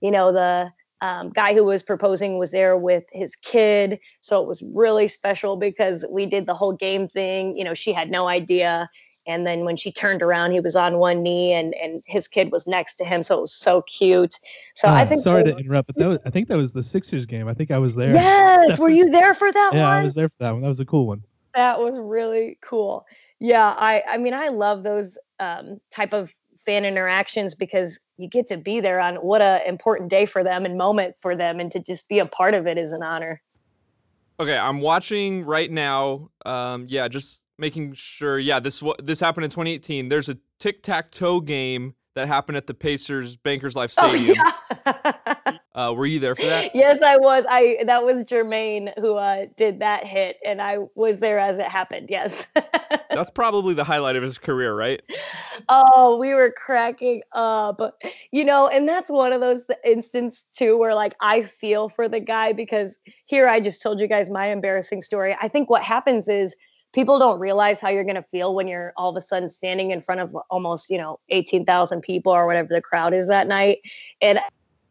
[0.00, 4.48] you know the um, guy who was proposing was there with his kid so it
[4.48, 8.26] was really special because we did the whole game thing you know she had no
[8.26, 8.88] idea
[9.26, 12.50] and then when she turned around he was on one knee and and his kid
[12.52, 14.34] was next to him so it was so cute
[14.74, 16.72] so i Ah, think sorry they- to interrupt, but that was, I think that was
[16.72, 17.48] the Sixers game.
[17.48, 18.12] I think I was there.
[18.14, 20.62] yes were you there for that yeah, one I was there for that one.
[20.62, 21.22] That was a cool one.
[21.54, 23.04] that was really cool
[23.40, 26.32] yeah i i mean i love those um type of
[26.64, 30.64] fan interactions because you get to be there on what a important day for them
[30.64, 33.40] and moment for them and to just be a part of it is an honor
[34.40, 36.28] Okay, I'm watching right now.
[36.44, 38.38] Um, yeah, just making sure.
[38.38, 40.08] Yeah, this this happened in 2018.
[40.08, 44.36] There's a tic tac toe game that happened at the Pacers Bankers Life Stadium.
[44.38, 44.52] oh
[44.86, 46.74] yeah uh, were you there for that?
[46.74, 51.18] yes i was i that was jermaine who uh did that hit and i was
[51.18, 52.46] there as it happened yes
[53.14, 55.00] That's probably the highlight of his career, right?
[55.68, 57.80] Oh, we were cracking up.
[58.32, 62.08] You know, and that's one of those th- instances too where like I feel for
[62.08, 65.36] the guy because here I just told you guys my embarrassing story.
[65.40, 66.54] I think what happens is
[66.94, 69.90] people don't realize how you're going to feel when you're all of a sudden standing
[69.90, 73.78] in front of almost, you know, 18,000 people or whatever the crowd is that night.
[74.22, 74.38] And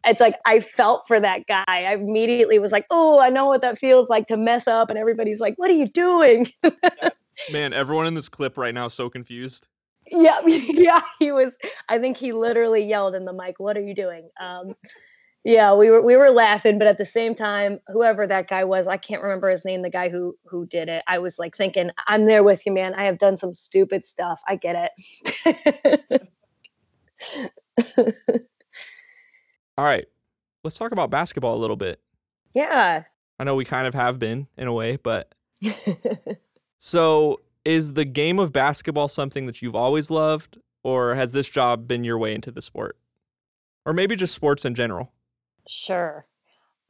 [0.06, 1.64] it's like I felt for that guy.
[1.66, 4.98] I immediately was like, "Oh, I know what that feels like to mess up." And
[4.98, 6.52] everybody's like, "What are you doing?"
[7.52, 9.66] Man, everyone in this clip right now is so confused.
[10.10, 11.56] yeah yeah he was
[11.88, 14.74] i think he literally yelled in the mic what are you doing um
[15.44, 18.86] yeah we were we were laughing but at the same time whoever that guy was
[18.86, 21.90] i can't remember his name the guy who who did it i was like thinking
[22.06, 24.90] i'm there with you man i have done some stupid stuff i get
[25.44, 26.28] it
[29.76, 30.06] All right,
[30.62, 32.00] let's talk about basketball a little bit.
[32.54, 33.04] yeah
[33.38, 35.34] I know we kind of have been in a way, but
[36.78, 41.88] so is the game of basketball something that you've always loved, or has this job
[41.88, 42.96] been your way into the sport?
[43.84, 45.12] Or maybe just sports in general?
[45.68, 46.26] Sure.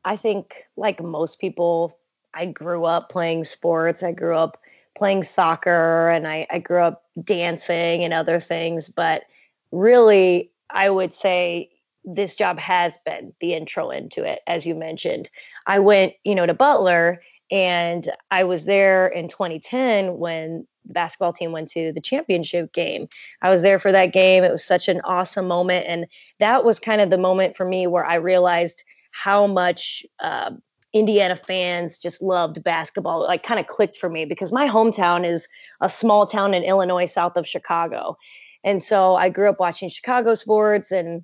[0.05, 1.99] I think, like most people,
[2.35, 4.03] I grew up playing sports.
[4.03, 4.59] I grew up
[4.97, 8.89] playing soccer and I, I grew up dancing and other things.
[8.89, 9.25] But
[9.73, 11.71] really, I would say
[12.05, 15.31] this job has been the intro into it, as you mentioned.
[15.67, 21.53] I went, you know, to Butler and I was there in 2010 when basketball team
[21.53, 23.09] went to the championship game.
[23.43, 24.45] I was there for that game.
[24.45, 25.87] It was such an awesome moment.
[25.89, 26.07] And
[26.41, 30.51] that was kind of the moment for me where I realized how much uh,
[30.93, 33.23] Indiana fans just loved basketball.
[33.23, 35.47] Like kind of clicked for me because my hometown is
[35.81, 38.17] a small town in Illinois, south of Chicago,
[38.63, 40.91] and so I grew up watching Chicago sports.
[40.91, 41.23] And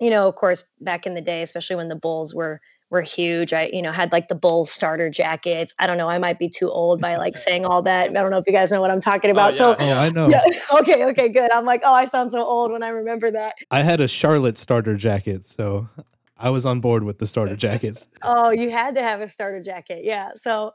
[0.00, 2.60] you know, of course, back in the day, especially when the Bulls were
[2.90, 5.74] were huge, I you know had like the Bulls starter jackets.
[5.78, 8.10] I don't know, I might be too old by like saying all that.
[8.10, 9.56] I don't know if you guys know what I'm talking oh, about.
[9.56, 9.76] So.
[9.78, 10.28] Oh, I know.
[10.28, 10.44] Yeah.
[10.74, 11.04] Okay.
[11.06, 11.28] Okay.
[11.28, 11.50] Good.
[11.52, 13.54] I'm like, oh, I sound so old when I remember that.
[13.70, 15.88] I had a Charlotte starter jacket, so
[16.36, 18.08] I was on board with the starter jackets.
[18.22, 20.04] Oh, you had to have a starter jacket.
[20.04, 20.30] Yeah.
[20.36, 20.72] So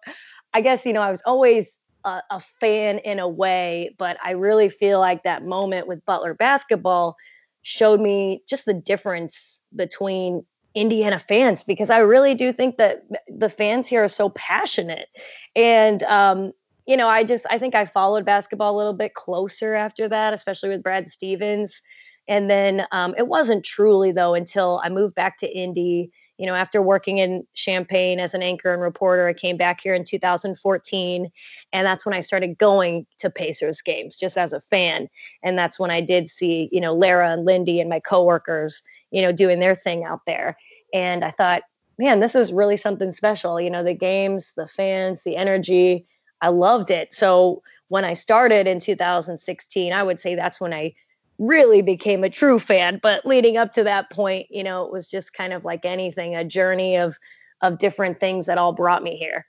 [0.54, 4.32] I guess, you know, I was always a, a fan in a way, but I
[4.32, 7.15] really feel like that moment with Butler basketball
[7.62, 13.49] showed me just the difference between Indiana fans because I really do think that the
[13.49, 15.08] fans here are so passionate.
[15.55, 16.51] And, um,
[16.86, 20.34] you know, I just, I think I followed basketball a little bit closer after that,
[20.34, 21.82] especially with Brad Stevens.
[22.27, 26.55] And then um, it wasn't truly, though, until I moved back to Indy you know,
[26.55, 31.29] after working in Champaign as an anchor and reporter, I came back here in 2014.
[31.73, 35.10] And that's when I started going to Pacers games just as a fan.
[35.43, 39.22] And that's when I did see, you know, Larra and Lindy and my coworkers, you
[39.22, 40.58] know, doing their thing out there.
[40.93, 41.63] And I thought,
[41.98, 43.60] man, this is really something special.
[43.60, 46.06] You know, the games, the fans, the energy.
[46.41, 47.13] I loved it.
[47.13, 50.93] So when I started in 2016, I would say that's when I
[51.38, 55.08] really became a true fan but leading up to that point you know it was
[55.08, 57.17] just kind of like anything a journey of
[57.62, 59.45] of different things that all brought me here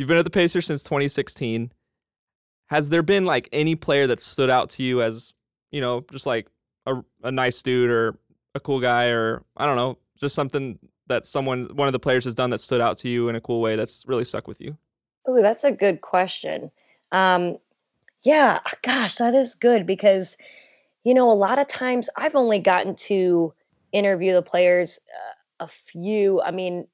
[0.00, 1.70] You've been at the Pacers since 2016.
[2.68, 5.34] Has there been like any player that stood out to you as,
[5.72, 6.48] you know, just like
[6.86, 8.18] a, a nice dude or
[8.54, 12.24] a cool guy or I don't know, just something that someone one of the players
[12.24, 14.60] has done that stood out to you in a cool way that's really stuck with
[14.60, 14.76] you?
[15.26, 16.70] oh that's a good question
[17.12, 17.56] um
[18.22, 20.36] yeah gosh that is good because
[21.04, 23.52] you know a lot of times i've only gotten to
[23.92, 26.86] interview the players uh, a few i mean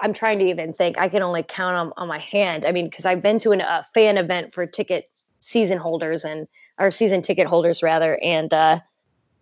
[0.00, 2.88] i'm trying to even think i can only count on, on my hand i mean
[2.88, 5.06] because i've been to an, a fan event for ticket
[5.40, 6.46] season holders and
[6.78, 8.78] or season ticket holders rather and uh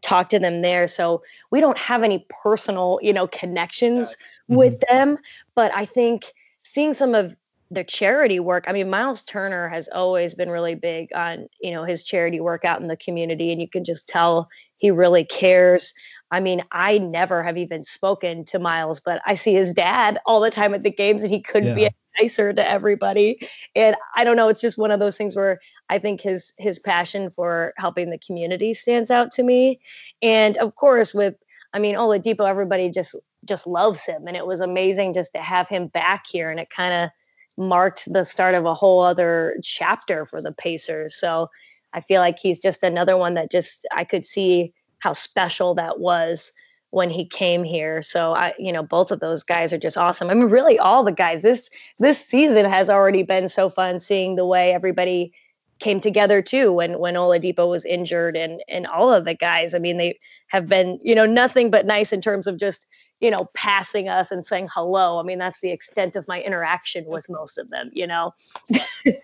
[0.02, 0.86] talk to them there.
[0.86, 4.16] So we don't have any personal, you know, connections
[4.48, 4.94] with mm-hmm.
[4.94, 5.18] them.
[5.54, 6.32] But I think
[6.62, 7.36] seeing some of
[7.70, 11.84] their charity work, I mean, Miles Turner has always been really big on, you know,
[11.84, 13.52] his charity work out in the community.
[13.52, 15.94] And you can just tell he really cares.
[16.32, 20.40] I mean, I never have even spoken to Miles, but I see his dad all
[20.40, 21.88] the time at the games and he couldn't Yeah.
[21.88, 23.48] be nicer to everybody.
[23.74, 26.78] And I don't know, it's just one of those things where I think his his
[26.78, 29.80] passion for helping the community stands out to me.
[30.22, 31.34] And of course with
[31.72, 35.68] I mean, Oladipo, everybody just just loves him and it was amazing just to have
[35.68, 37.10] him back here and it kind of
[37.56, 41.18] marked the start of a whole other chapter for the Pacers.
[41.18, 41.48] So
[41.92, 45.98] I feel like he's just another one that just I could see how special that
[45.98, 46.52] was
[46.90, 48.02] when he came here.
[48.02, 50.28] So I, you know, both of those guys are just awesome.
[50.28, 51.42] I mean, really all the guys.
[51.42, 55.32] This this season has already been so fun seeing the way everybody
[55.78, 59.74] came together too when when Oladipo was injured and and all of the guys.
[59.74, 62.86] I mean, they have been, you know, nothing but nice in terms of just,
[63.20, 65.18] you know, passing us and saying hello.
[65.18, 68.32] I mean, that's the extent of my interaction with most of them, you know.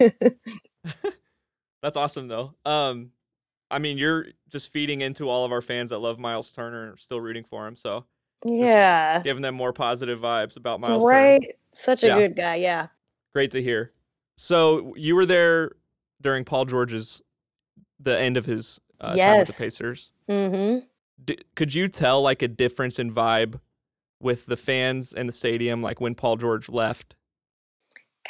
[1.82, 2.54] That's awesome though.
[2.64, 3.10] Um,
[3.70, 6.94] I mean, you're just feeding into all of our fans that love Miles Turner and
[6.94, 7.76] are still rooting for him.
[7.76, 8.04] So
[8.44, 9.20] yeah.
[9.22, 11.14] giving them more positive vibes about Miles Turner.
[11.14, 11.56] Right.
[11.72, 12.18] Such a Yeah.
[12.18, 12.56] good guy.
[12.56, 12.88] Yeah.
[13.34, 13.92] Great to hear.
[14.36, 15.72] So you were there
[16.22, 17.22] during Paul George's
[18.00, 20.12] the end of his uh, time with the Pacers.
[20.28, 20.84] Mm-hmm.
[21.24, 23.60] D- could you tell like a difference in vibe
[24.20, 27.14] with the fans in the stadium, like when Paul George left?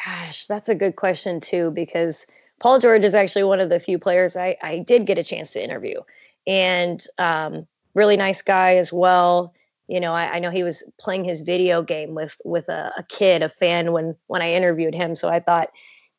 [0.04, 2.26] Gosh, that's a good question too, because
[2.58, 5.52] Paul George is actually one of the few players I, I did get a chance
[5.52, 6.00] to interview,
[6.46, 9.54] and um, really nice guy as well.
[9.88, 13.02] You know, I, I know he was playing his video game with with a, a
[13.02, 15.14] kid, a fan when when I interviewed him.
[15.14, 15.70] So I thought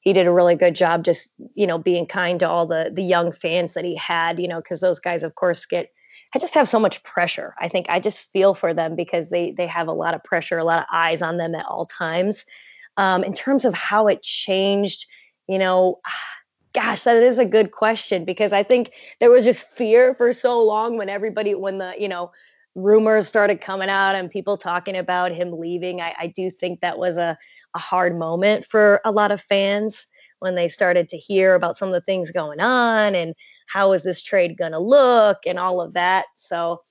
[0.01, 3.03] he did a really good job, just you know, being kind to all the the
[3.03, 4.39] young fans that he had.
[4.39, 5.91] You know, because those guys, of course, get
[6.35, 7.55] I just have so much pressure.
[7.59, 10.57] I think I just feel for them because they they have a lot of pressure,
[10.57, 12.45] a lot of eyes on them at all times.
[12.97, 15.05] Um, in terms of how it changed,
[15.47, 15.99] you know,
[16.73, 20.61] gosh, that is a good question because I think there was just fear for so
[20.63, 22.31] long when everybody, when the, you know,
[22.75, 25.99] rumors started coming out and people talking about him leaving.
[25.99, 27.35] I, I do think that was a,
[27.73, 30.05] a hard moment for a lot of fans
[30.39, 33.33] when they started to hear about some of the things going on and
[33.65, 36.25] how is this trade going to look and all of that.
[36.35, 36.81] So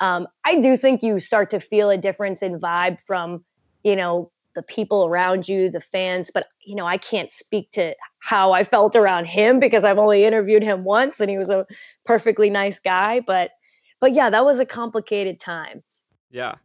[0.00, 3.44] um, I do think you start to feel a difference in vibe from,
[3.84, 6.32] you know, the people around you, the fans.
[6.34, 10.24] But, you know, I can't speak to how I felt around him because I've only
[10.24, 11.64] interviewed him once and he was a
[12.04, 13.20] perfectly nice guy.
[13.20, 13.52] But,
[14.00, 15.82] but yeah, that was a complicated time.
[16.30, 16.56] Yeah.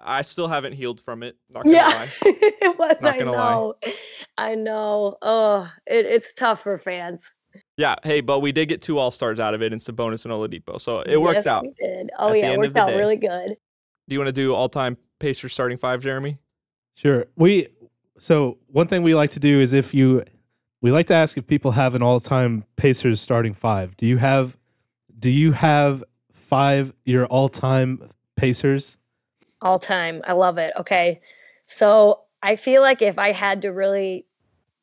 [0.00, 1.36] I still haven't healed from it.
[1.50, 2.08] Not gonna Yeah, lie.
[2.22, 2.96] it was.
[3.00, 3.50] Not I gonna lie.
[3.52, 3.74] know.
[4.38, 5.16] I know.
[5.22, 7.20] Oh, it, it's tough for fans.
[7.76, 7.96] Yeah.
[8.04, 10.80] Hey, but we did get two All Stars out of it in Sabonis and Oladipo,
[10.80, 11.64] so it worked Yes, out.
[11.64, 12.10] we did.
[12.16, 12.96] Oh yeah, it worked out day.
[12.96, 13.56] really good.
[14.08, 16.38] Do you want to do all time Pacers starting five, Jeremy?
[16.98, 17.26] Sure.
[17.36, 17.68] We
[18.18, 20.24] so one thing we like to do is if you
[20.80, 23.96] we like to ask if people have an all-time Pacers starting five.
[23.96, 24.56] Do you have
[25.16, 28.98] do you have five your all-time Pacers?
[29.60, 30.22] all time.
[30.26, 30.72] I love it.
[30.78, 31.20] Okay.
[31.66, 34.26] So I feel like if I had to really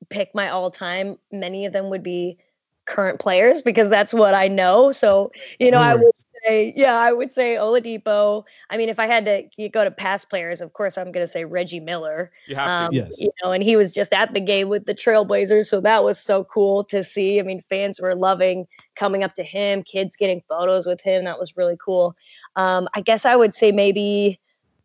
[0.09, 2.37] pick my all time, many of them would be
[2.85, 4.91] current players because that's what I know.
[4.91, 6.24] So, you know, I Sure.
[6.45, 8.43] Would say, yeah, I would say Oladipo.
[8.69, 11.25] I mean, if I had to y- go to past players, of course, I'm going
[11.25, 12.31] to say Reggie Miller.
[12.47, 12.97] You have Um, to.
[12.97, 13.19] Yes.
[13.19, 15.65] You know, and he was just at the game with the Trailblazers.
[15.65, 17.39] So that was so cool to see.
[17.39, 21.25] I mean, fans were loving coming up to him, kids getting photos with him.
[21.25, 22.15] That was really cool.
[22.55, 24.39] Um, I guess I would say maybe,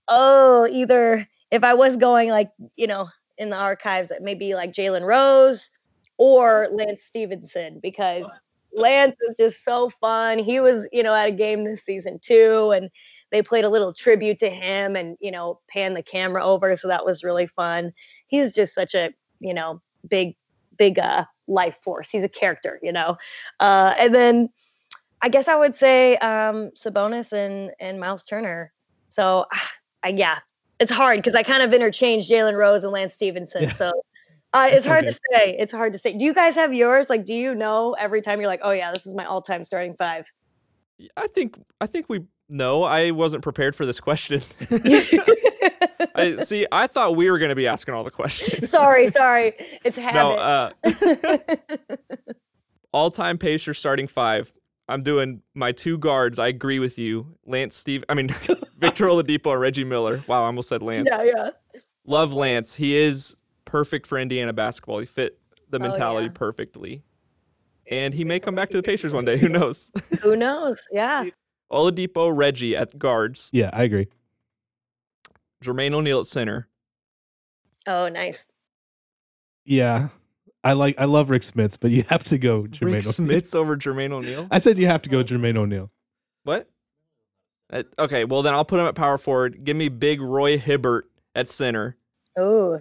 [0.08, 5.04] oh, either if I was going like, you know, in the archives, maybe like Jalen
[5.04, 5.70] Rose
[6.16, 8.24] or Lance Stephenson, because
[8.72, 10.38] Lance is just so fun.
[10.38, 12.90] He was, you know, at a game this season too, and
[13.30, 16.74] they played a little tribute to him and, you know, pan the camera over.
[16.76, 17.92] So that was really fun.
[18.26, 20.36] He's just such a, you know, big,
[20.76, 22.10] big uh life force.
[22.10, 23.16] He's a character, you know.
[23.58, 24.48] Uh and then
[25.22, 28.72] I guess I would say um Sabonis and and Miles Turner.
[29.08, 29.46] So
[30.02, 30.38] I, yeah,
[30.78, 33.64] it's hard because I kind of interchanged Jalen Rose and Lance Stephenson.
[33.64, 33.72] Yeah.
[33.72, 33.92] So
[34.52, 35.12] uh, it's hard Okay.
[35.14, 35.56] to say.
[35.58, 36.12] It's hard to say.
[36.16, 37.08] Do you guys have yours?
[37.10, 39.94] Like, do you know every time you're like, oh yeah, this is my all-time starting
[39.94, 40.26] five?
[41.16, 42.82] I think I think we know.
[42.82, 44.42] I wasn't prepared for this question.
[46.14, 46.66] I see.
[46.72, 48.68] I thought we were going to be asking all the questions.
[48.70, 49.54] sorry, sorry.
[49.84, 50.70] It's No, uh,
[52.92, 54.52] all-time Pacers starting five.
[54.88, 56.38] I'm doing my two guards.
[56.40, 58.02] I agree with you, Lance Steve.
[58.08, 58.28] I mean,
[58.78, 60.24] Victor Oladipo and Reggie Miller.
[60.26, 61.08] Wow, I almost said Lance.
[61.10, 61.50] yeah, yeah.
[62.06, 62.74] Love Lance.
[62.74, 63.36] He is
[63.70, 64.98] perfect for Indiana basketball.
[64.98, 65.38] He fit
[65.70, 66.32] the Oh, mentality yeah.
[66.34, 67.02] perfectly,
[67.90, 69.36] and he may come back to the Pacers one day.
[69.36, 69.90] Who knows?
[70.22, 70.80] Who knows?
[70.90, 71.24] Yeah.
[71.72, 74.08] Oladipo, Reggie at guards, Yeah, I agree.
[75.64, 76.66] Jermaine O'Neal at center.
[77.86, 78.46] Oh, nice.
[79.64, 80.08] Yeah,
[80.64, 82.94] I like I love Rick Smits, but you have to go Jermaine.
[82.94, 83.40] Rick O'Neal.
[83.40, 84.48] Smits over Jermaine O'Neal.
[84.50, 85.90] I said you have to go Jermaine O'Neal.
[86.44, 86.68] What?
[87.72, 89.62] Uh, okay, well then I'll put him at power forward.
[89.64, 91.04] Give me big Roy Hibbert
[91.36, 91.96] at center,
[92.36, 92.80] Oh,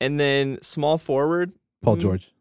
[0.00, 1.52] and then small forward.
[1.82, 2.32] Paul mm, George.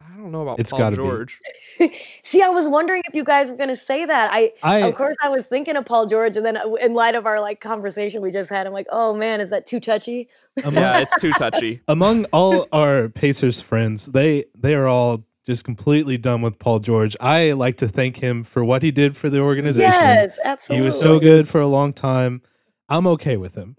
[0.00, 0.96] I don't know about It's Paul gotta.
[0.96, 1.40] George.
[2.22, 4.30] see, I was wondering if you guys were going to say that.
[4.32, 7.14] I, I of course, I was thinking of Paul George, and then uh, in light
[7.14, 10.28] of our like conversation we just had, I'm like, oh man, is that too touchy?
[10.62, 11.80] among, Yeah, it's too touchy.
[11.88, 17.16] among all our Pacers friends, they they are all just completely done with Paul George.
[17.20, 19.92] I like to thank him for what he did for the organization.
[19.92, 20.82] Yes, absolutely.
[20.82, 22.42] he was so good for a long time.
[22.88, 23.76] I'm okay with him.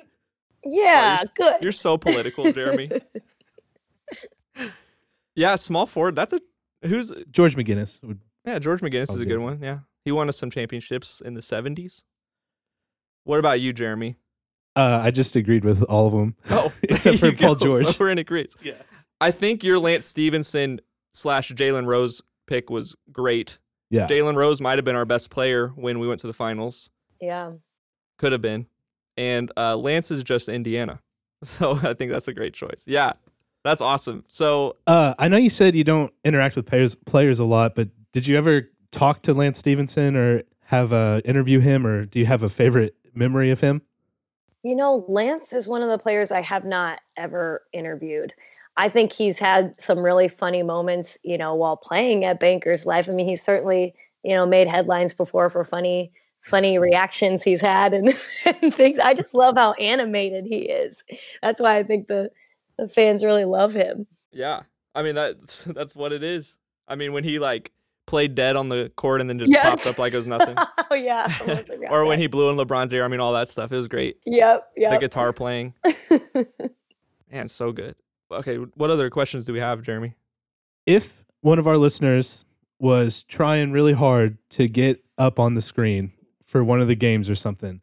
[0.66, 1.61] Yeah, you're- good.
[1.61, 2.89] You're so political, Jeremy.
[5.36, 6.16] yeah, small forward.
[6.16, 6.39] That's a
[6.86, 8.59] who's George McGinnis would yeah.
[8.59, 9.30] George McGinnis is a good.
[9.30, 9.59] good one.
[9.61, 12.03] Yeah, he won us some championships in the '70s.
[13.24, 14.18] What about you, Jeremy?
[14.76, 16.36] uh, I just agreed with all of them.
[16.49, 17.74] Oh, except for Paul go.
[17.76, 17.99] So George.
[17.99, 18.55] we're in agreement.
[18.61, 18.74] Yeah.
[19.22, 20.82] I think your Lance Stephenson
[21.13, 23.57] slash Jalen Rose pick was great.
[23.89, 24.05] Yeah.
[24.07, 26.89] Jalen Rose might have been our best player when we went to the finals.
[27.22, 27.53] yeah.
[28.18, 28.66] Could have been.
[29.18, 30.99] And uh, Lance is just Indiana.
[31.43, 32.84] So I think that's a great choice.
[32.88, 33.13] Yeah.
[33.63, 34.24] That's awesome.
[34.30, 37.89] So Uh, I know you said you don't interact with players players a lot, but
[38.13, 42.26] did you ever talk to Lance Stephenson or have a interview him, or do you
[42.26, 43.82] have a favorite memory of him?
[44.63, 48.34] You know, Lance is one of the players I have not ever interviewed.
[48.78, 53.07] I think he's had some really funny moments, you know, while playing at Bankers Life.
[53.07, 53.93] I mean, he's certainly,
[54.24, 56.11] you know, made headlines before for funny,
[56.46, 58.08] funny reactions he's had and,
[58.62, 59.00] and things.
[59.00, 61.04] I just love how animated he is.
[61.41, 62.30] That's why I think the
[62.78, 64.06] the fans really love him.
[64.32, 64.62] yeah.
[64.93, 66.58] I mean that's that's what it is.
[66.88, 67.72] I mean when he like
[68.06, 69.66] played dead on the court and then just Yes.
[69.66, 70.56] popped up like it was nothing.
[70.91, 71.28] oh yeah.
[71.28, 73.04] I almost or when he blew in LeBron's ear.
[73.04, 73.72] I mean all that stuff.
[73.72, 74.18] It was great.
[74.26, 74.70] Yep.
[74.76, 75.74] The guitar playing.
[77.32, 77.96] Man, so good.
[78.32, 80.14] Okay, what other questions do we have, Jeremy?
[80.86, 82.46] If one of our listeners
[82.80, 86.12] was trying really hard to get up on the screen
[86.56, 87.82] for one of the games or something,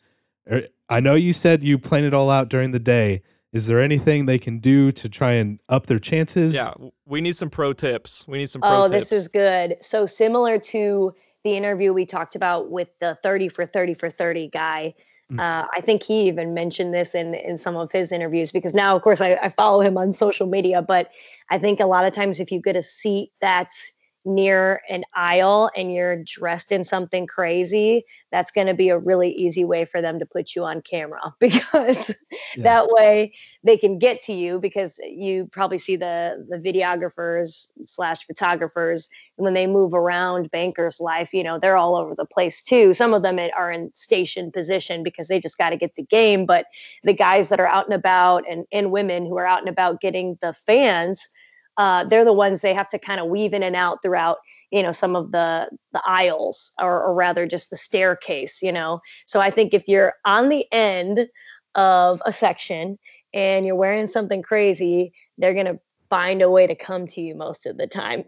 [0.89, 3.21] I know you said you plan it all out during the day.
[3.53, 6.55] Is there anything they can do to try and up their chances?
[6.55, 6.73] Yeah,
[7.05, 8.27] we need some pro tips.
[8.27, 9.11] We need some pro Oh, tips.
[9.11, 9.77] this is good.
[9.83, 11.13] So similar to
[11.45, 14.95] the interview we talked about with the 30 for 30 for 30 guy.
[15.31, 15.39] Mm.
[15.39, 18.97] Uh, I think he even mentioned this in in some of his interviews because now,
[18.97, 20.81] of course, I, I follow him on social media.
[20.81, 21.11] But
[21.51, 23.93] I think a lot of times, if you get a seat that's
[24.25, 29.31] near an aisle and you're dressed in something crazy, that's going to be a really
[29.33, 32.11] easy way for them to put you on camera because
[32.55, 32.65] Yeah.
[32.65, 33.33] that way
[33.65, 39.09] they can get to you because you probably see the the videographers slash photographers
[39.39, 42.93] and when they move around bankers life you know they're all over the place too
[42.93, 46.03] some of them eh, are in station position because they just got to get the
[46.05, 46.67] game but
[47.05, 50.01] the guys that are out and about and and women who are out and about
[50.01, 51.29] getting the fans
[51.77, 54.39] uh, they're the ones they have to kind of weave in and out throughout
[54.71, 59.01] you know some of the the aisles or, or rather just the staircase you know
[59.27, 61.29] so i think if you're on the end
[61.75, 62.99] of a section
[63.35, 65.79] and you're wearing something crazy they're going to
[66.11, 68.23] find a way to come to you most of the time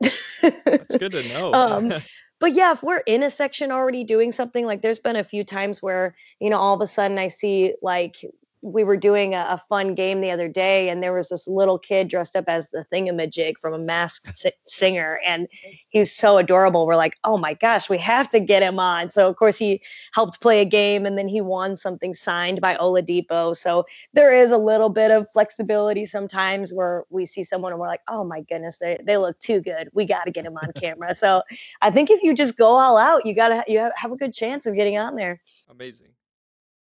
[0.65, 1.53] That's good to know.
[1.53, 1.93] Um,
[2.41, 5.45] but yeah, if we're in a section already doing something, like there's been a few
[5.45, 8.17] times where, you know, all of a sudden I see like
[8.65, 11.79] we were doing a, a fun game the other day and there was this little
[11.79, 15.49] kid dressed up as the thingamajig from a masked si- singer and
[15.91, 16.87] he was so adorable.
[16.87, 19.11] We're like, oh my gosh, we have to get him on.
[19.11, 19.83] So of course he
[20.15, 23.55] helped play a game and then he won something signed by Oladipo.
[23.55, 23.85] So
[24.15, 28.03] there is a little bit of flexibility sometimes where we see someone and we're like,
[28.09, 29.91] oh my goodness, they, they look too good.
[29.93, 31.15] We got to get him on camera.
[31.15, 31.43] So
[31.83, 34.33] I think if you just go all out, you gotta you have, have a good
[34.33, 35.43] chance of getting on there.
[35.69, 36.13] Amazing.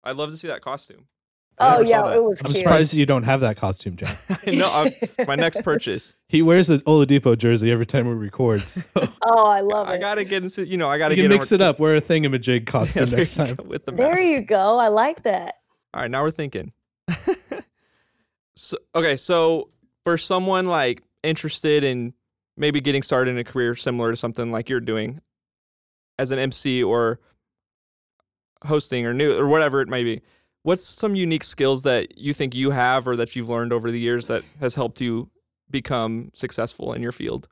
[0.03, 1.07] I'd love to see that costume.
[1.61, 2.17] I Oh yeah, that.
[2.17, 2.59] it was I'm cute.
[2.59, 4.15] surprised you don't have that costume, John.
[4.47, 4.93] no, I'm,
[5.27, 6.15] my next purchase.
[6.29, 8.63] He wears an Oladipo jersey every time we record.
[8.63, 8.83] So
[9.23, 9.97] oh, I love I it.
[9.97, 11.79] I gotta get into, you know, I gotta you get can mix over- it up.
[11.79, 13.57] Wear a thingamajig Yeah, costume there next time.
[13.65, 14.23] with the there mask.
[14.23, 14.79] you go.
[14.79, 15.55] I like that.
[15.95, 16.73] All right, now we're thinking.
[18.57, 19.71] so, okay, so
[20.05, 22.13] for someone like interested in
[22.57, 25.21] maybe getting started in a career similar to something like you're doing
[26.19, 27.21] as an MC or
[28.65, 30.21] hosting or new or whatever it may be,
[30.69, 33.99] what's some unique skills that you think you have or that you've learned over the
[33.99, 35.27] years that has helped you
[35.71, 37.49] become successful in your field?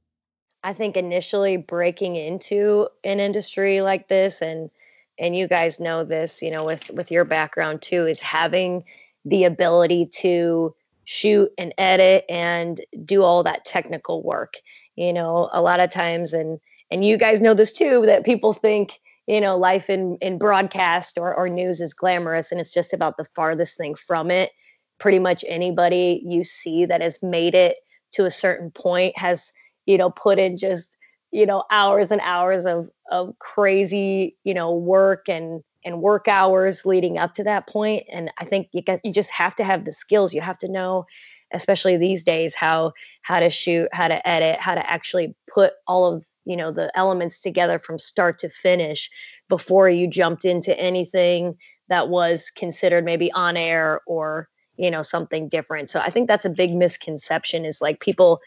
[0.62, 4.70] I think initially breaking into an industry like this and
[5.18, 8.84] and you guys know this, you know, with with your background too, is having
[9.24, 14.56] the ability to shoot and edit and do all that technical work.
[14.94, 16.60] You know, a lot of times and
[16.90, 21.18] and you guys know this too that people think you know life in in broadcast
[21.18, 24.52] or, or news is glamorous and it's just about the farthest thing from it.
[24.98, 27.76] Pretty much anybody you see that has made it
[28.12, 29.52] to a certain point has
[29.86, 30.88] you know put in just
[31.32, 36.84] you know hours and hours of of crazy you know work and and work hours
[36.84, 38.04] leading up to that point.
[38.12, 40.32] And i think you get you just have to have the skills.
[40.32, 41.06] You have to know
[41.52, 46.04] especially these days how how to shoot how to edit how to actually put all
[46.06, 49.10] of you know the elements together from start to finish
[49.48, 51.54] before you jumped into anything
[51.88, 55.90] that was considered maybe on air or you know something different.
[55.90, 58.40] So i think that's a big misconception is like people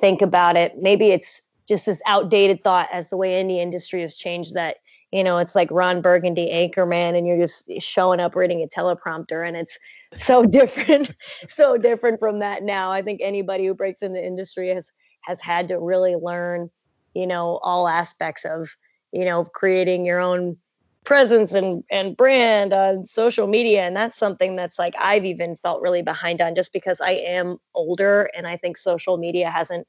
[0.00, 0.74] think about it.
[0.78, 4.76] Maybe it's just this outdated thought as the way indie industry has changed that
[5.12, 9.46] you know it's like ron burgundy anchorman and you're just showing up reading a teleprompter
[9.46, 9.78] and it's
[10.14, 11.14] so different
[11.48, 12.90] so different from that now.
[12.90, 14.90] I think anybody who breaks in the industry has
[15.22, 16.70] has had to really learn
[17.18, 18.76] you know all aspects of
[19.10, 20.56] you know creating your own
[21.04, 25.82] presence and and brand on social media and that's something that's like I've even felt
[25.82, 29.88] really behind on just because I am older and I think social media hasn't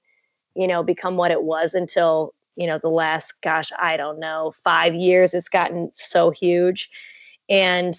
[0.56, 4.54] you know become what it was until you know the last gosh I don't know
[4.64, 6.90] 5 years it's gotten so huge.
[7.48, 7.96] And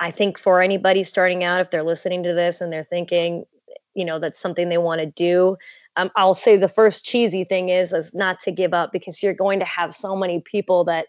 [0.00, 3.44] I think for anybody starting out if they're listening to this and they're thinking
[3.94, 5.58] you know that's something they want to do
[5.98, 9.34] um, I'll say the first cheesy thing is is not to give up because you're
[9.34, 11.06] going to have so many people that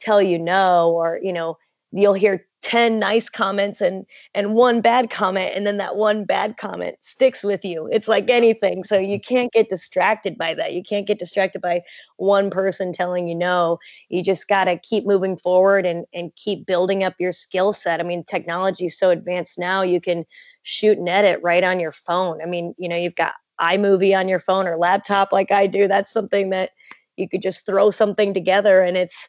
[0.00, 1.56] tell you no or you know
[1.92, 6.56] you'll hear 10 nice comments and and one bad comment and then that one bad
[6.58, 7.88] comment sticks with you.
[7.90, 8.84] It's like anything.
[8.84, 10.74] So you can't get distracted by that.
[10.74, 11.82] You can't get distracted by
[12.16, 13.78] one person telling you no.
[14.08, 18.00] You just got to keep moving forward and and keep building up your skill set.
[18.00, 20.24] I mean technology is so advanced now you can
[20.62, 22.42] shoot and edit right on your phone.
[22.42, 25.88] I mean you know you've got iMovie on your phone or laptop like I do,
[25.88, 26.70] that's something that
[27.16, 29.28] you could just throw something together and it's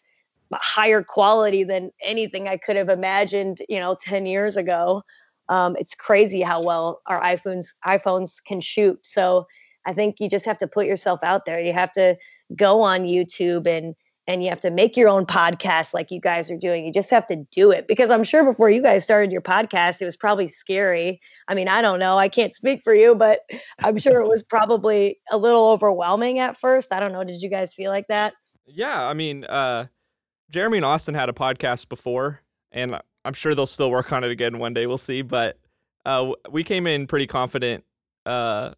[0.54, 5.04] higher quality than anything I could have imagined, you know, 10 years ago.
[5.50, 9.06] Um, it's crazy how well our iPhones iPhones can shoot.
[9.06, 9.46] So
[9.86, 11.60] I think you just have to put yourself out there.
[11.60, 12.16] You have to
[12.56, 13.96] go on YouTube and
[14.32, 16.86] and you have to make your own podcast like you guys are doing.
[16.86, 20.02] You just have to do it because I'm sure before you guys started your podcast,
[20.02, 21.20] it was probably scary.
[21.50, 22.18] I mean, I don't know.
[22.18, 23.42] I can't speak for you, but
[23.80, 26.94] I'm sure it was probably a little overwhelming at first.
[26.94, 27.26] I don't know.
[27.26, 28.34] Did you guys feel like that?
[28.66, 29.06] Yeah.
[29.06, 29.88] I mean, uh,
[30.50, 32.40] Jeremy and Austin had a podcast before,
[32.72, 34.88] and I'm sure they'll still work on it again one day.
[34.88, 35.24] We'll see.
[35.24, 35.60] But
[36.06, 37.84] uh, we came in pretty confident.
[38.26, 38.76] Uh,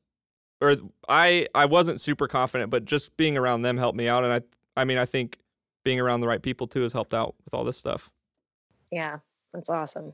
[0.61, 0.77] or
[1.09, 4.41] I I wasn't super confident, but just being around them helped me out, and I
[4.79, 5.37] I mean, I think
[5.84, 8.09] being around the right people too has helped out with all this stuff.
[8.91, 9.17] Yeah,
[9.53, 10.13] that's awesome.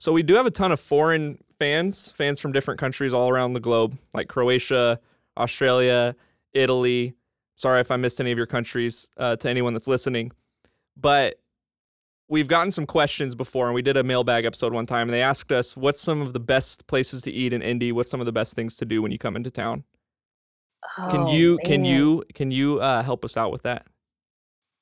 [0.00, 3.52] So we do have a ton of foreign fans, fans from different countries all around
[3.54, 5.00] the globe, like Croatia,
[5.36, 6.14] Australia,
[6.52, 7.14] Italy.
[7.56, 10.30] Sorry if I missed any of your countries uh, to anyone that's listening,
[10.96, 11.40] but
[12.28, 15.22] we've gotten some questions before, and we did a mailbag episode one time, and they
[15.22, 17.90] asked us what's some of the best places to eat in Indy.
[17.90, 19.82] What's some of the best things to do when you come into town?
[21.10, 23.86] can Oh, you can you can you uh, help us out with that?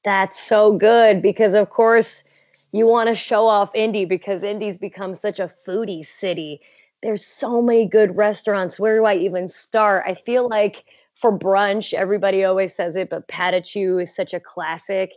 [0.07, 2.23] That's so good because, of course,
[2.71, 6.61] you want to show off Indy because Indy's become such a foodie city.
[7.03, 8.79] There's so many good restaurants.
[8.79, 10.05] Where do I even start?
[10.07, 10.85] I feel like
[11.17, 15.11] for brunch, everybody always says it, but Patachou is such a classic.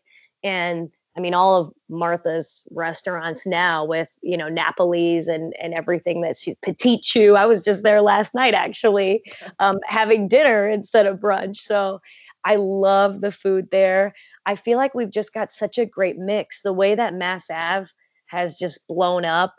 [0.44, 6.22] And I mean, all of Martha's restaurants now with, you know, Napolese and, and everything
[6.22, 7.36] that's Petite Chou.
[7.36, 9.22] I was just there last night, actually,
[9.60, 11.58] um, having dinner instead of brunch.
[11.58, 12.00] So
[12.46, 14.14] I love the food there.
[14.46, 16.62] I feel like we've just got such a great mix.
[16.62, 17.90] The way that Mass Ave
[18.28, 19.56] has just blown up,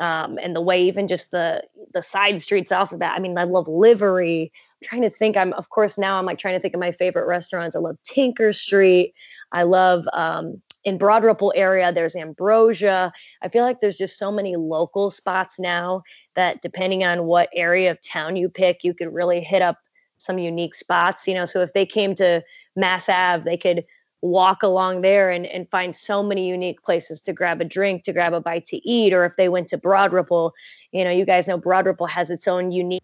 [0.00, 3.14] um, and the way even just the the side streets off of that.
[3.14, 4.50] I mean, I love Livery.
[4.80, 5.36] I'm trying to think.
[5.36, 7.76] I'm of course now I'm like trying to think of my favorite restaurants.
[7.76, 9.12] I love Tinker Street.
[9.52, 11.92] I love um, in Broad Ripple area.
[11.92, 13.12] There's Ambrosia.
[13.42, 16.02] I feel like there's just so many local spots now
[16.34, 19.78] that depending on what area of town you pick, you could really hit up
[20.18, 21.26] some unique spots.
[21.26, 22.42] You know, so if they came to
[22.76, 23.84] Mass Ave, they could
[24.22, 28.12] walk along there and, and find so many unique places to grab a drink, to
[28.12, 29.12] grab a bite to eat.
[29.12, 30.54] Or if they went to Broad Ripple,
[30.92, 33.02] you know, you guys know Broad Ripple has its own unique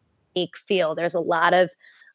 [0.56, 0.94] feel.
[0.94, 1.70] There's a lot of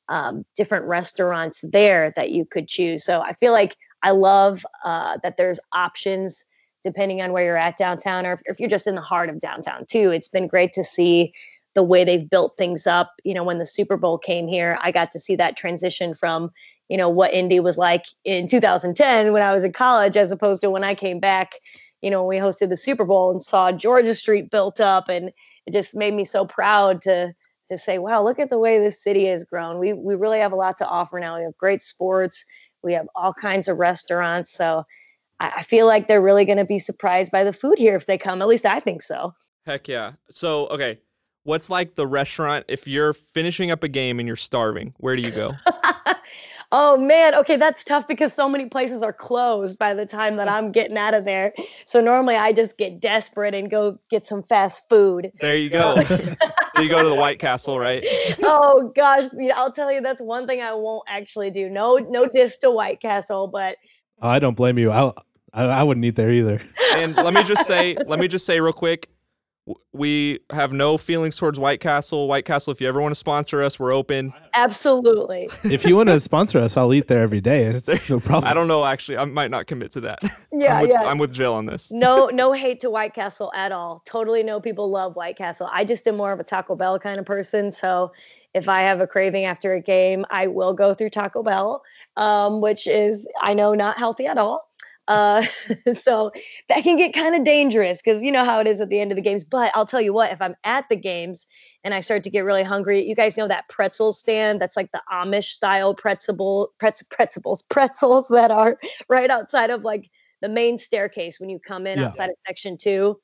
[0.10, 3.04] um, different restaurants there that you could choose.
[3.04, 6.44] So I feel like I love uh, that there's options
[6.84, 9.40] depending on where you're at downtown or if, if you're just in the heart of
[9.40, 10.12] downtown too.
[10.12, 11.34] It's been great to see
[11.76, 13.14] the way they've built things up.
[13.24, 16.52] You know, when the Super Bowl came here, I got to see that transition from,
[16.90, 20.62] you know, what Indy was like in 2010 when I was in college, as opposed
[20.62, 21.54] to when I came back,
[22.02, 25.10] you know, when we hosted the Super Bowl and saw Georgia Street built up.
[25.10, 25.32] And
[25.66, 27.34] it just made me so proud to
[27.70, 29.80] to say, wow, look at the way this city has grown.
[29.80, 31.38] We we really have a lot to offer now.
[31.38, 32.44] We have great sports.
[32.84, 34.52] We have all kinds of restaurants.
[34.52, 34.86] So
[35.40, 38.18] I, feel like they're really going to be surprised by the food here if they
[38.18, 38.42] come.
[38.42, 39.34] At least I think so.
[39.66, 40.14] Heck yeah.
[40.30, 41.00] So, okay.
[41.44, 44.94] What's like the restaurant if you're finishing up a game and you're starving?
[44.98, 45.52] Where do you go?
[46.74, 50.50] oh man, okay, that's tough because so many places are closed by the time that
[50.50, 51.54] I'm getting out of there.
[51.86, 55.32] So normally I just get desperate and go get some fast food.
[55.40, 56.04] There you go.
[56.74, 58.04] so you go to the White Castle, right?
[58.42, 61.70] oh gosh, I'll tell you that's one thing I won't actually do.
[61.70, 63.78] No, no diss to White Castle, but
[64.22, 64.92] Oh, I don't blame you.
[64.92, 65.12] I,
[65.54, 66.62] I I wouldn't eat there either.
[66.96, 69.23] And let me just say, let me just say real quick, w-
[69.94, 72.28] we have no feelings towards White Castle.
[72.28, 74.34] White Castle, if you ever want to sponsor us, we're open.
[74.54, 75.50] absolutely.
[75.64, 77.64] if you want to sponsor us, I'll eat there every day.
[77.66, 78.50] It's no problem.
[78.50, 80.20] I don't know, actually, I might not commit to that.
[80.56, 81.02] Yeah, I'm with, yeah.
[81.04, 81.92] I'm with Jill on this.
[81.92, 85.84] no no hate to white castle at all totally know people love white castle i
[85.84, 88.12] just am more of a taco bell kind of person so
[88.54, 91.82] if i have a craving after a game i will go through taco bell
[92.18, 94.72] um, which is i know not healthy at all
[95.08, 95.44] uh,
[96.02, 96.32] so
[96.70, 99.12] that can get kind of dangerous because you know how it is at the end
[99.12, 101.46] of the games but i'll tell you what if i'm at the games
[101.84, 104.92] and i start to get really hungry you guys know that pretzel stand that's like
[104.94, 108.78] the amish style pretzel pretz, pretzels pretzels that are
[109.10, 110.10] right outside of like
[110.42, 112.08] the main staircase when you come in Yeah.
[112.08, 113.18] outside of section two.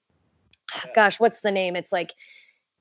[0.96, 1.76] Gosh, what's the name?
[1.76, 2.14] It's like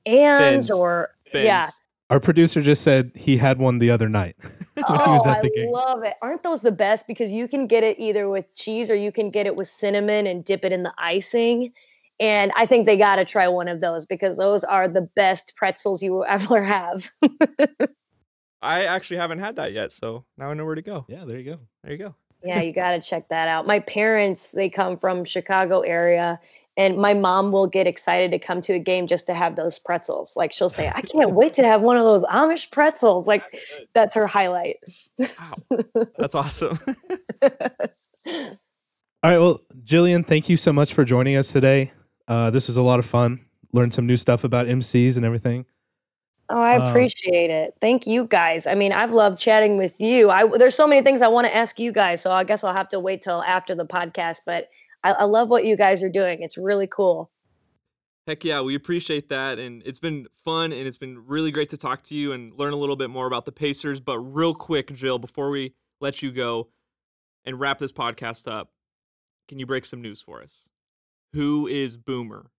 [0.05, 0.71] Ann's Ben's.
[0.71, 1.45] or Ben's.
[1.45, 1.69] yeah.
[2.09, 4.35] Our producer just said he had one the other night.
[4.41, 5.71] when he Oh, was at I game.
[5.71, 6.15] love it.
[6.21, 7.05] Aren't those the best?
[7.07, 10.25] Because you can get it either with cheese or you can get it with cinnamon
[10.25, 11.71] and dip it in the icing.
[12.19, 15.53] And I think they got to try one of those because those are the best
[15.55, 17.09] pretzels you will ever have.
[18.61, 21.05] I actually haven't had that yet, so now I know where to go.
[21.07, 21.59] Yeah, there you go.
[21.83, 22.15] There you go.
[22.43, 23.67] Yeah, you got to check that out.
[23.67, 26.39] My parents, they come from Chicago area
[26.79, 29.77] and my mom will get excited to come to a game just to have those
[29.77, 30.37] pretzels.
[30.37, 33.43] Like she'll say, "I can't wait to have one of those Amish pretzels." Like
[33.93, 34.77] that's her highlight.
[35.19, 35.27] Wow.
[36.17, 36.79] That's awesome.
[39.21, 39.37] All right.
[39.39, 41.91] Well, Jillian, thank you so much for joining us today.
[42.29, 43.41] Uh, this was a lot of fun.
[43.73, 45.65] Learned some new stuff about MCs and everything.
[46.49, 47.75] Oh, I Um, appreciate it.
[47.81, 48.65] Thank you guys.
[48.65, 50.29] I mean, I've loved chatting with you.
[50.29, 52.73] I there's so many things I want to ask you guys, so I guess I'll
[52.73, 54.39] have to wait till after the podcast.
[54.45, 54.69] But
[55.03, 56.41] I, I love what you guys are doing.
[56.41, 57.31] It's really cool.
[58.27, 59.57] Heck yeah, we appreciate that.
[59.57, 62.73] And it's been fun and it's been really great to talk to you and learn
[62.73, 63.99] a little bit more about the Pacers.
[63.99, 66.69] But real quick, Jill, before we let you go
[67.45, 68.71] and wrap this podcast up,
[69.47, 70.69] can you break some news for us?
[71.33, 72.51] Who is Boomer?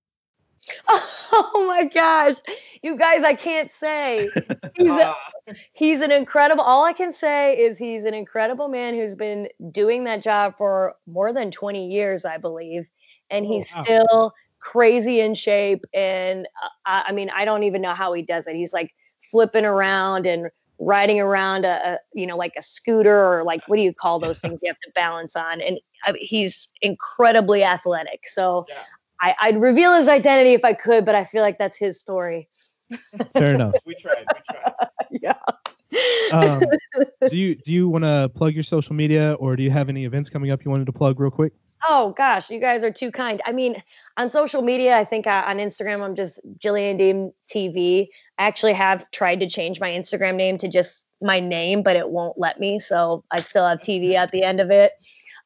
[1.33, 2.37] Oh my gosh,
[2.83, 3.23] you guys!
[3.23, 4.35] I can't say.
[4.73, 5.07] He's a,
[5.73, 6.63] he's an incredible.
[6.65, 10.95] All I can say is he's an incredible man who's been doing that job for
[11.07, 12.85] more than 20 years, I believe,
[13.31, 13.83] and Oh, he's wow.
[13.85, 15.85] still crazy in shape.
[15.95, 18.57] And uh, I, I mean, I don't even know how he does it.
[18.57, 18.91] He's like
[19.31, 20.49] flipping around and
[20.81, 24.19] riding around a, a you know like a scooter or like what do you call
[24.19, 28.83] those things you have to balance on and I, he's incredibly athletic so Yeah.
[29.21, 32.49] I, I'd reveal his identity if I could, but I feel like that's his story.
[33.35, 33.75] Fair enough.
[33.87, 34.25] We tried.
[34.35, 34.73] We tried.
[35.23, 35.35] yeah.
[36.33, 36.63] Um,
[37.29, 40.05] do you do you want to plug your social media, or do you have any
[40.05, 41.53] events coming up you wanted to plug real quick?
[41.89, 43.41] Oh gosh, you guys are too kind.
[43.45, 43.83] I mean,
[44.17, 48.09] on social media, I think uh, on Instagram, I'm just Jillian Deem TV.
[48.39, 52.11] I actually have tried to change my Instagram name to just my name, but it
[52.11, 52.79] won't let me.
[52.79, 54.93] So I still have TV at the end of it.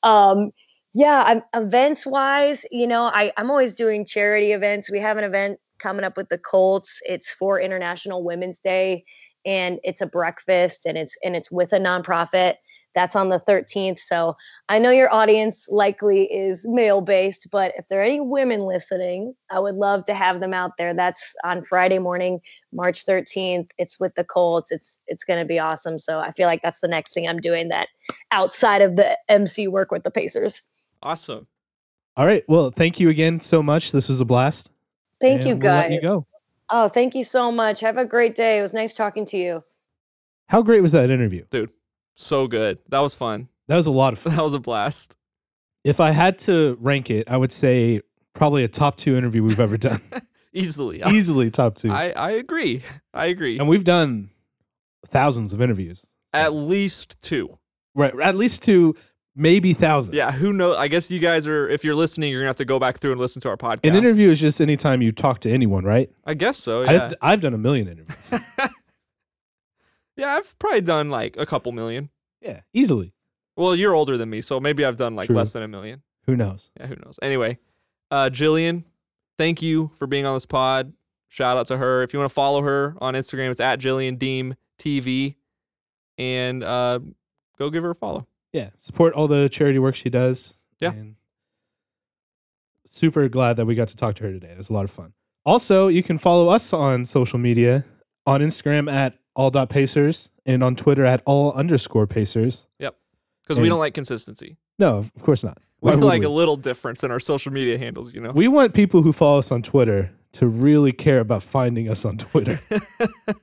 [0.02, 0.50] Um,
[0.94, 4.90] yeah, I'm events wise, you know, I, I'm always doing charity events.
[4.90, 7.00] We have an event coming up with the Colts.
[7.04, 9.04] It's for International Women's Day
[9.44, 12.54] and it's a breakfast and it's and it's with a nonprofit.
[12.94, 13.98] That's on the 13th.
[13.98, 14.36] So
[14.68, 19.34] I know your audience likely is male based, but if there are any women listening,
[19.50, 20.94] I would love to have them out there.
[20.94, 22.38] That's on Friday morning,
[22.72, 23.72] March 13th.
[23.78, 24.70] It's with the Colts.
[24.70, 25.98] It's it's going to be awesome.
[25.98, 27.88] So I feel like that's the next thing I'm doing that
[28.30, 30.62] outside of the MC work with the Pacers.
[31.02, 31.46] Awesome.
[32.16, 32.44] All right.
[32.48, 33.92] Well, thank you again so much.
[33.92, 34.70] This was a blast.
[35.20, 35.92] Thank and you we'll let guys.
[35.92, 36.26] you go.
[36.70, 37.80] Oh, thank you so much.
[37.80, 38.58] Have a great day.
[38.58, 39.64] It was nice talking to you.
[40.48, 41.44] How great was that interview?
[41.50, 41.70] Dude,
[42.14, 42.78] so good.
[42.88, 43.48] That was fun.
[43.68, 44.36] That was a lot of fun.
[44.36, 45.16] That was a blast.
[45.82, 48.00] If I had to rank it, I would say
[48.32, 50.00] probably a top two interview we've ever done.
[50.52, 51.02] Easily.
[51.10, 51.90] Easily top two.
[51.90, 52.82] I, I agree.
[53.12, 53.58] I agree.
[53.58, 54.30] and we've done
[55.08, 56.00] thousands of interviews.
[56.32, 57.58] At least two.
[57.94, 58.12] Right.
[58.20, 58.96] At least two,
[59.36, 60.16] maybe thousands.
[60.16, 60.76] Yeah, who knows?
[60.76, 62.98] I guess you guys are, if you're listening, you're going to have to go back
[62.98, 63.88] through and listen to our podcast.
[63.88, 66.10] An interview is just anytime you talk to anyone, right?
[66.24, 67.06] I guess so, yeah.
[67.06, 68.16] I've, I've done a million interviews.
[70.16, 72.10] yeah, I've probably done like a couple million.
[72.40, 73.12] yeah, easily.
[73.56, 75.36] Well, you're older than me, so maybe I've done like True.
[75.36, 76.02] less than a million.
[76.26, 76.70] Who knows?
[76.78, 77.18] Yeah, who knows?
[77.22, 77.58] Anyway,
[78.10, 78.84] uh, Jillian,
[79.38, 80.92] thank you for being on this pod.
[81.28, 82.02] Shout out to her.
[82.02, 85.36] If you want to follow her on Instagram, it's at Jillian Deem TV,
[86.18, 87.00] and uh,
[87.58, 88.26] go give her a follow.
[88.54, 88.70] Yeah.
[88.78, 90.54] Support all the charity work she does.
[90.80, 90.92] Yeah.
[90.92, 91.16] And
[92.88, 94.52] super glad that we got to talk to her today.
[94.52, 95.12] It was a lot of fun.
[95.44, 97.84] Also, you can follow us on social media
[98.26, 102.66] on Instagram at all.pacers and on Twitter at all underscore pacers.
[102.78, 102.96] Yep.
[103.42, 104.56] Because we don't like consistency.
[104.78, 105.58] No, of course not.
[105.80, 106.26] We Why like we?
[106.26, 108.30] a little difference in our social media handles, you know?
[108.30, 112.16] We want people who follow us on Twitter to really care about finding us on
[112.16, 112.58] Twitter.
[112.68, 113.36] Because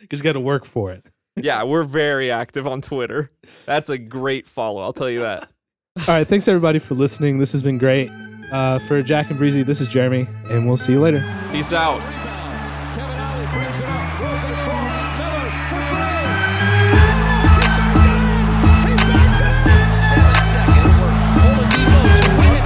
[0.10, 1.04] you got to work for it.
[1.36, 3.30] Yeah, we're very active on Twitter.
[3.66, 5.48] That's a great follow, I'll tell you that.
[6.00, 6.26] All right.
[6.26, 7.38] Thanks, everybody, for listening.
[7.38, 8.10] This has been great.
[8.50, 11.20] Uh, for Jack and Breezy, this is Jeremy, and we'll see you later.
[11.50, 12.00] Peace out.
[12.96, 14.94] Kevin Ollie brings it up, throws it across.
[15.18, 16.28] Miller for three.
[18.88, 19.54] He banks it.
[19.96, 20.96] Seven seconds.
[21.40, 22.62] Oladipo to win it.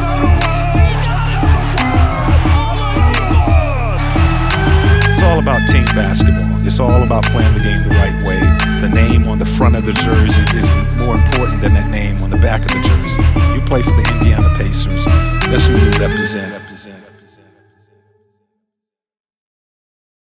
[5.10, 6.55] It's all about team basketball.
[6.66, 8.40] It's all about playing the game the right way.
[8.80, 10.66] The name on the front of the jersey is
[11.06, 13.22] more important than that name on the back of the jersey.
[13.54, 15.04] You play for the Indiana Pacers.
[15.46, 16.65] That's who you represent.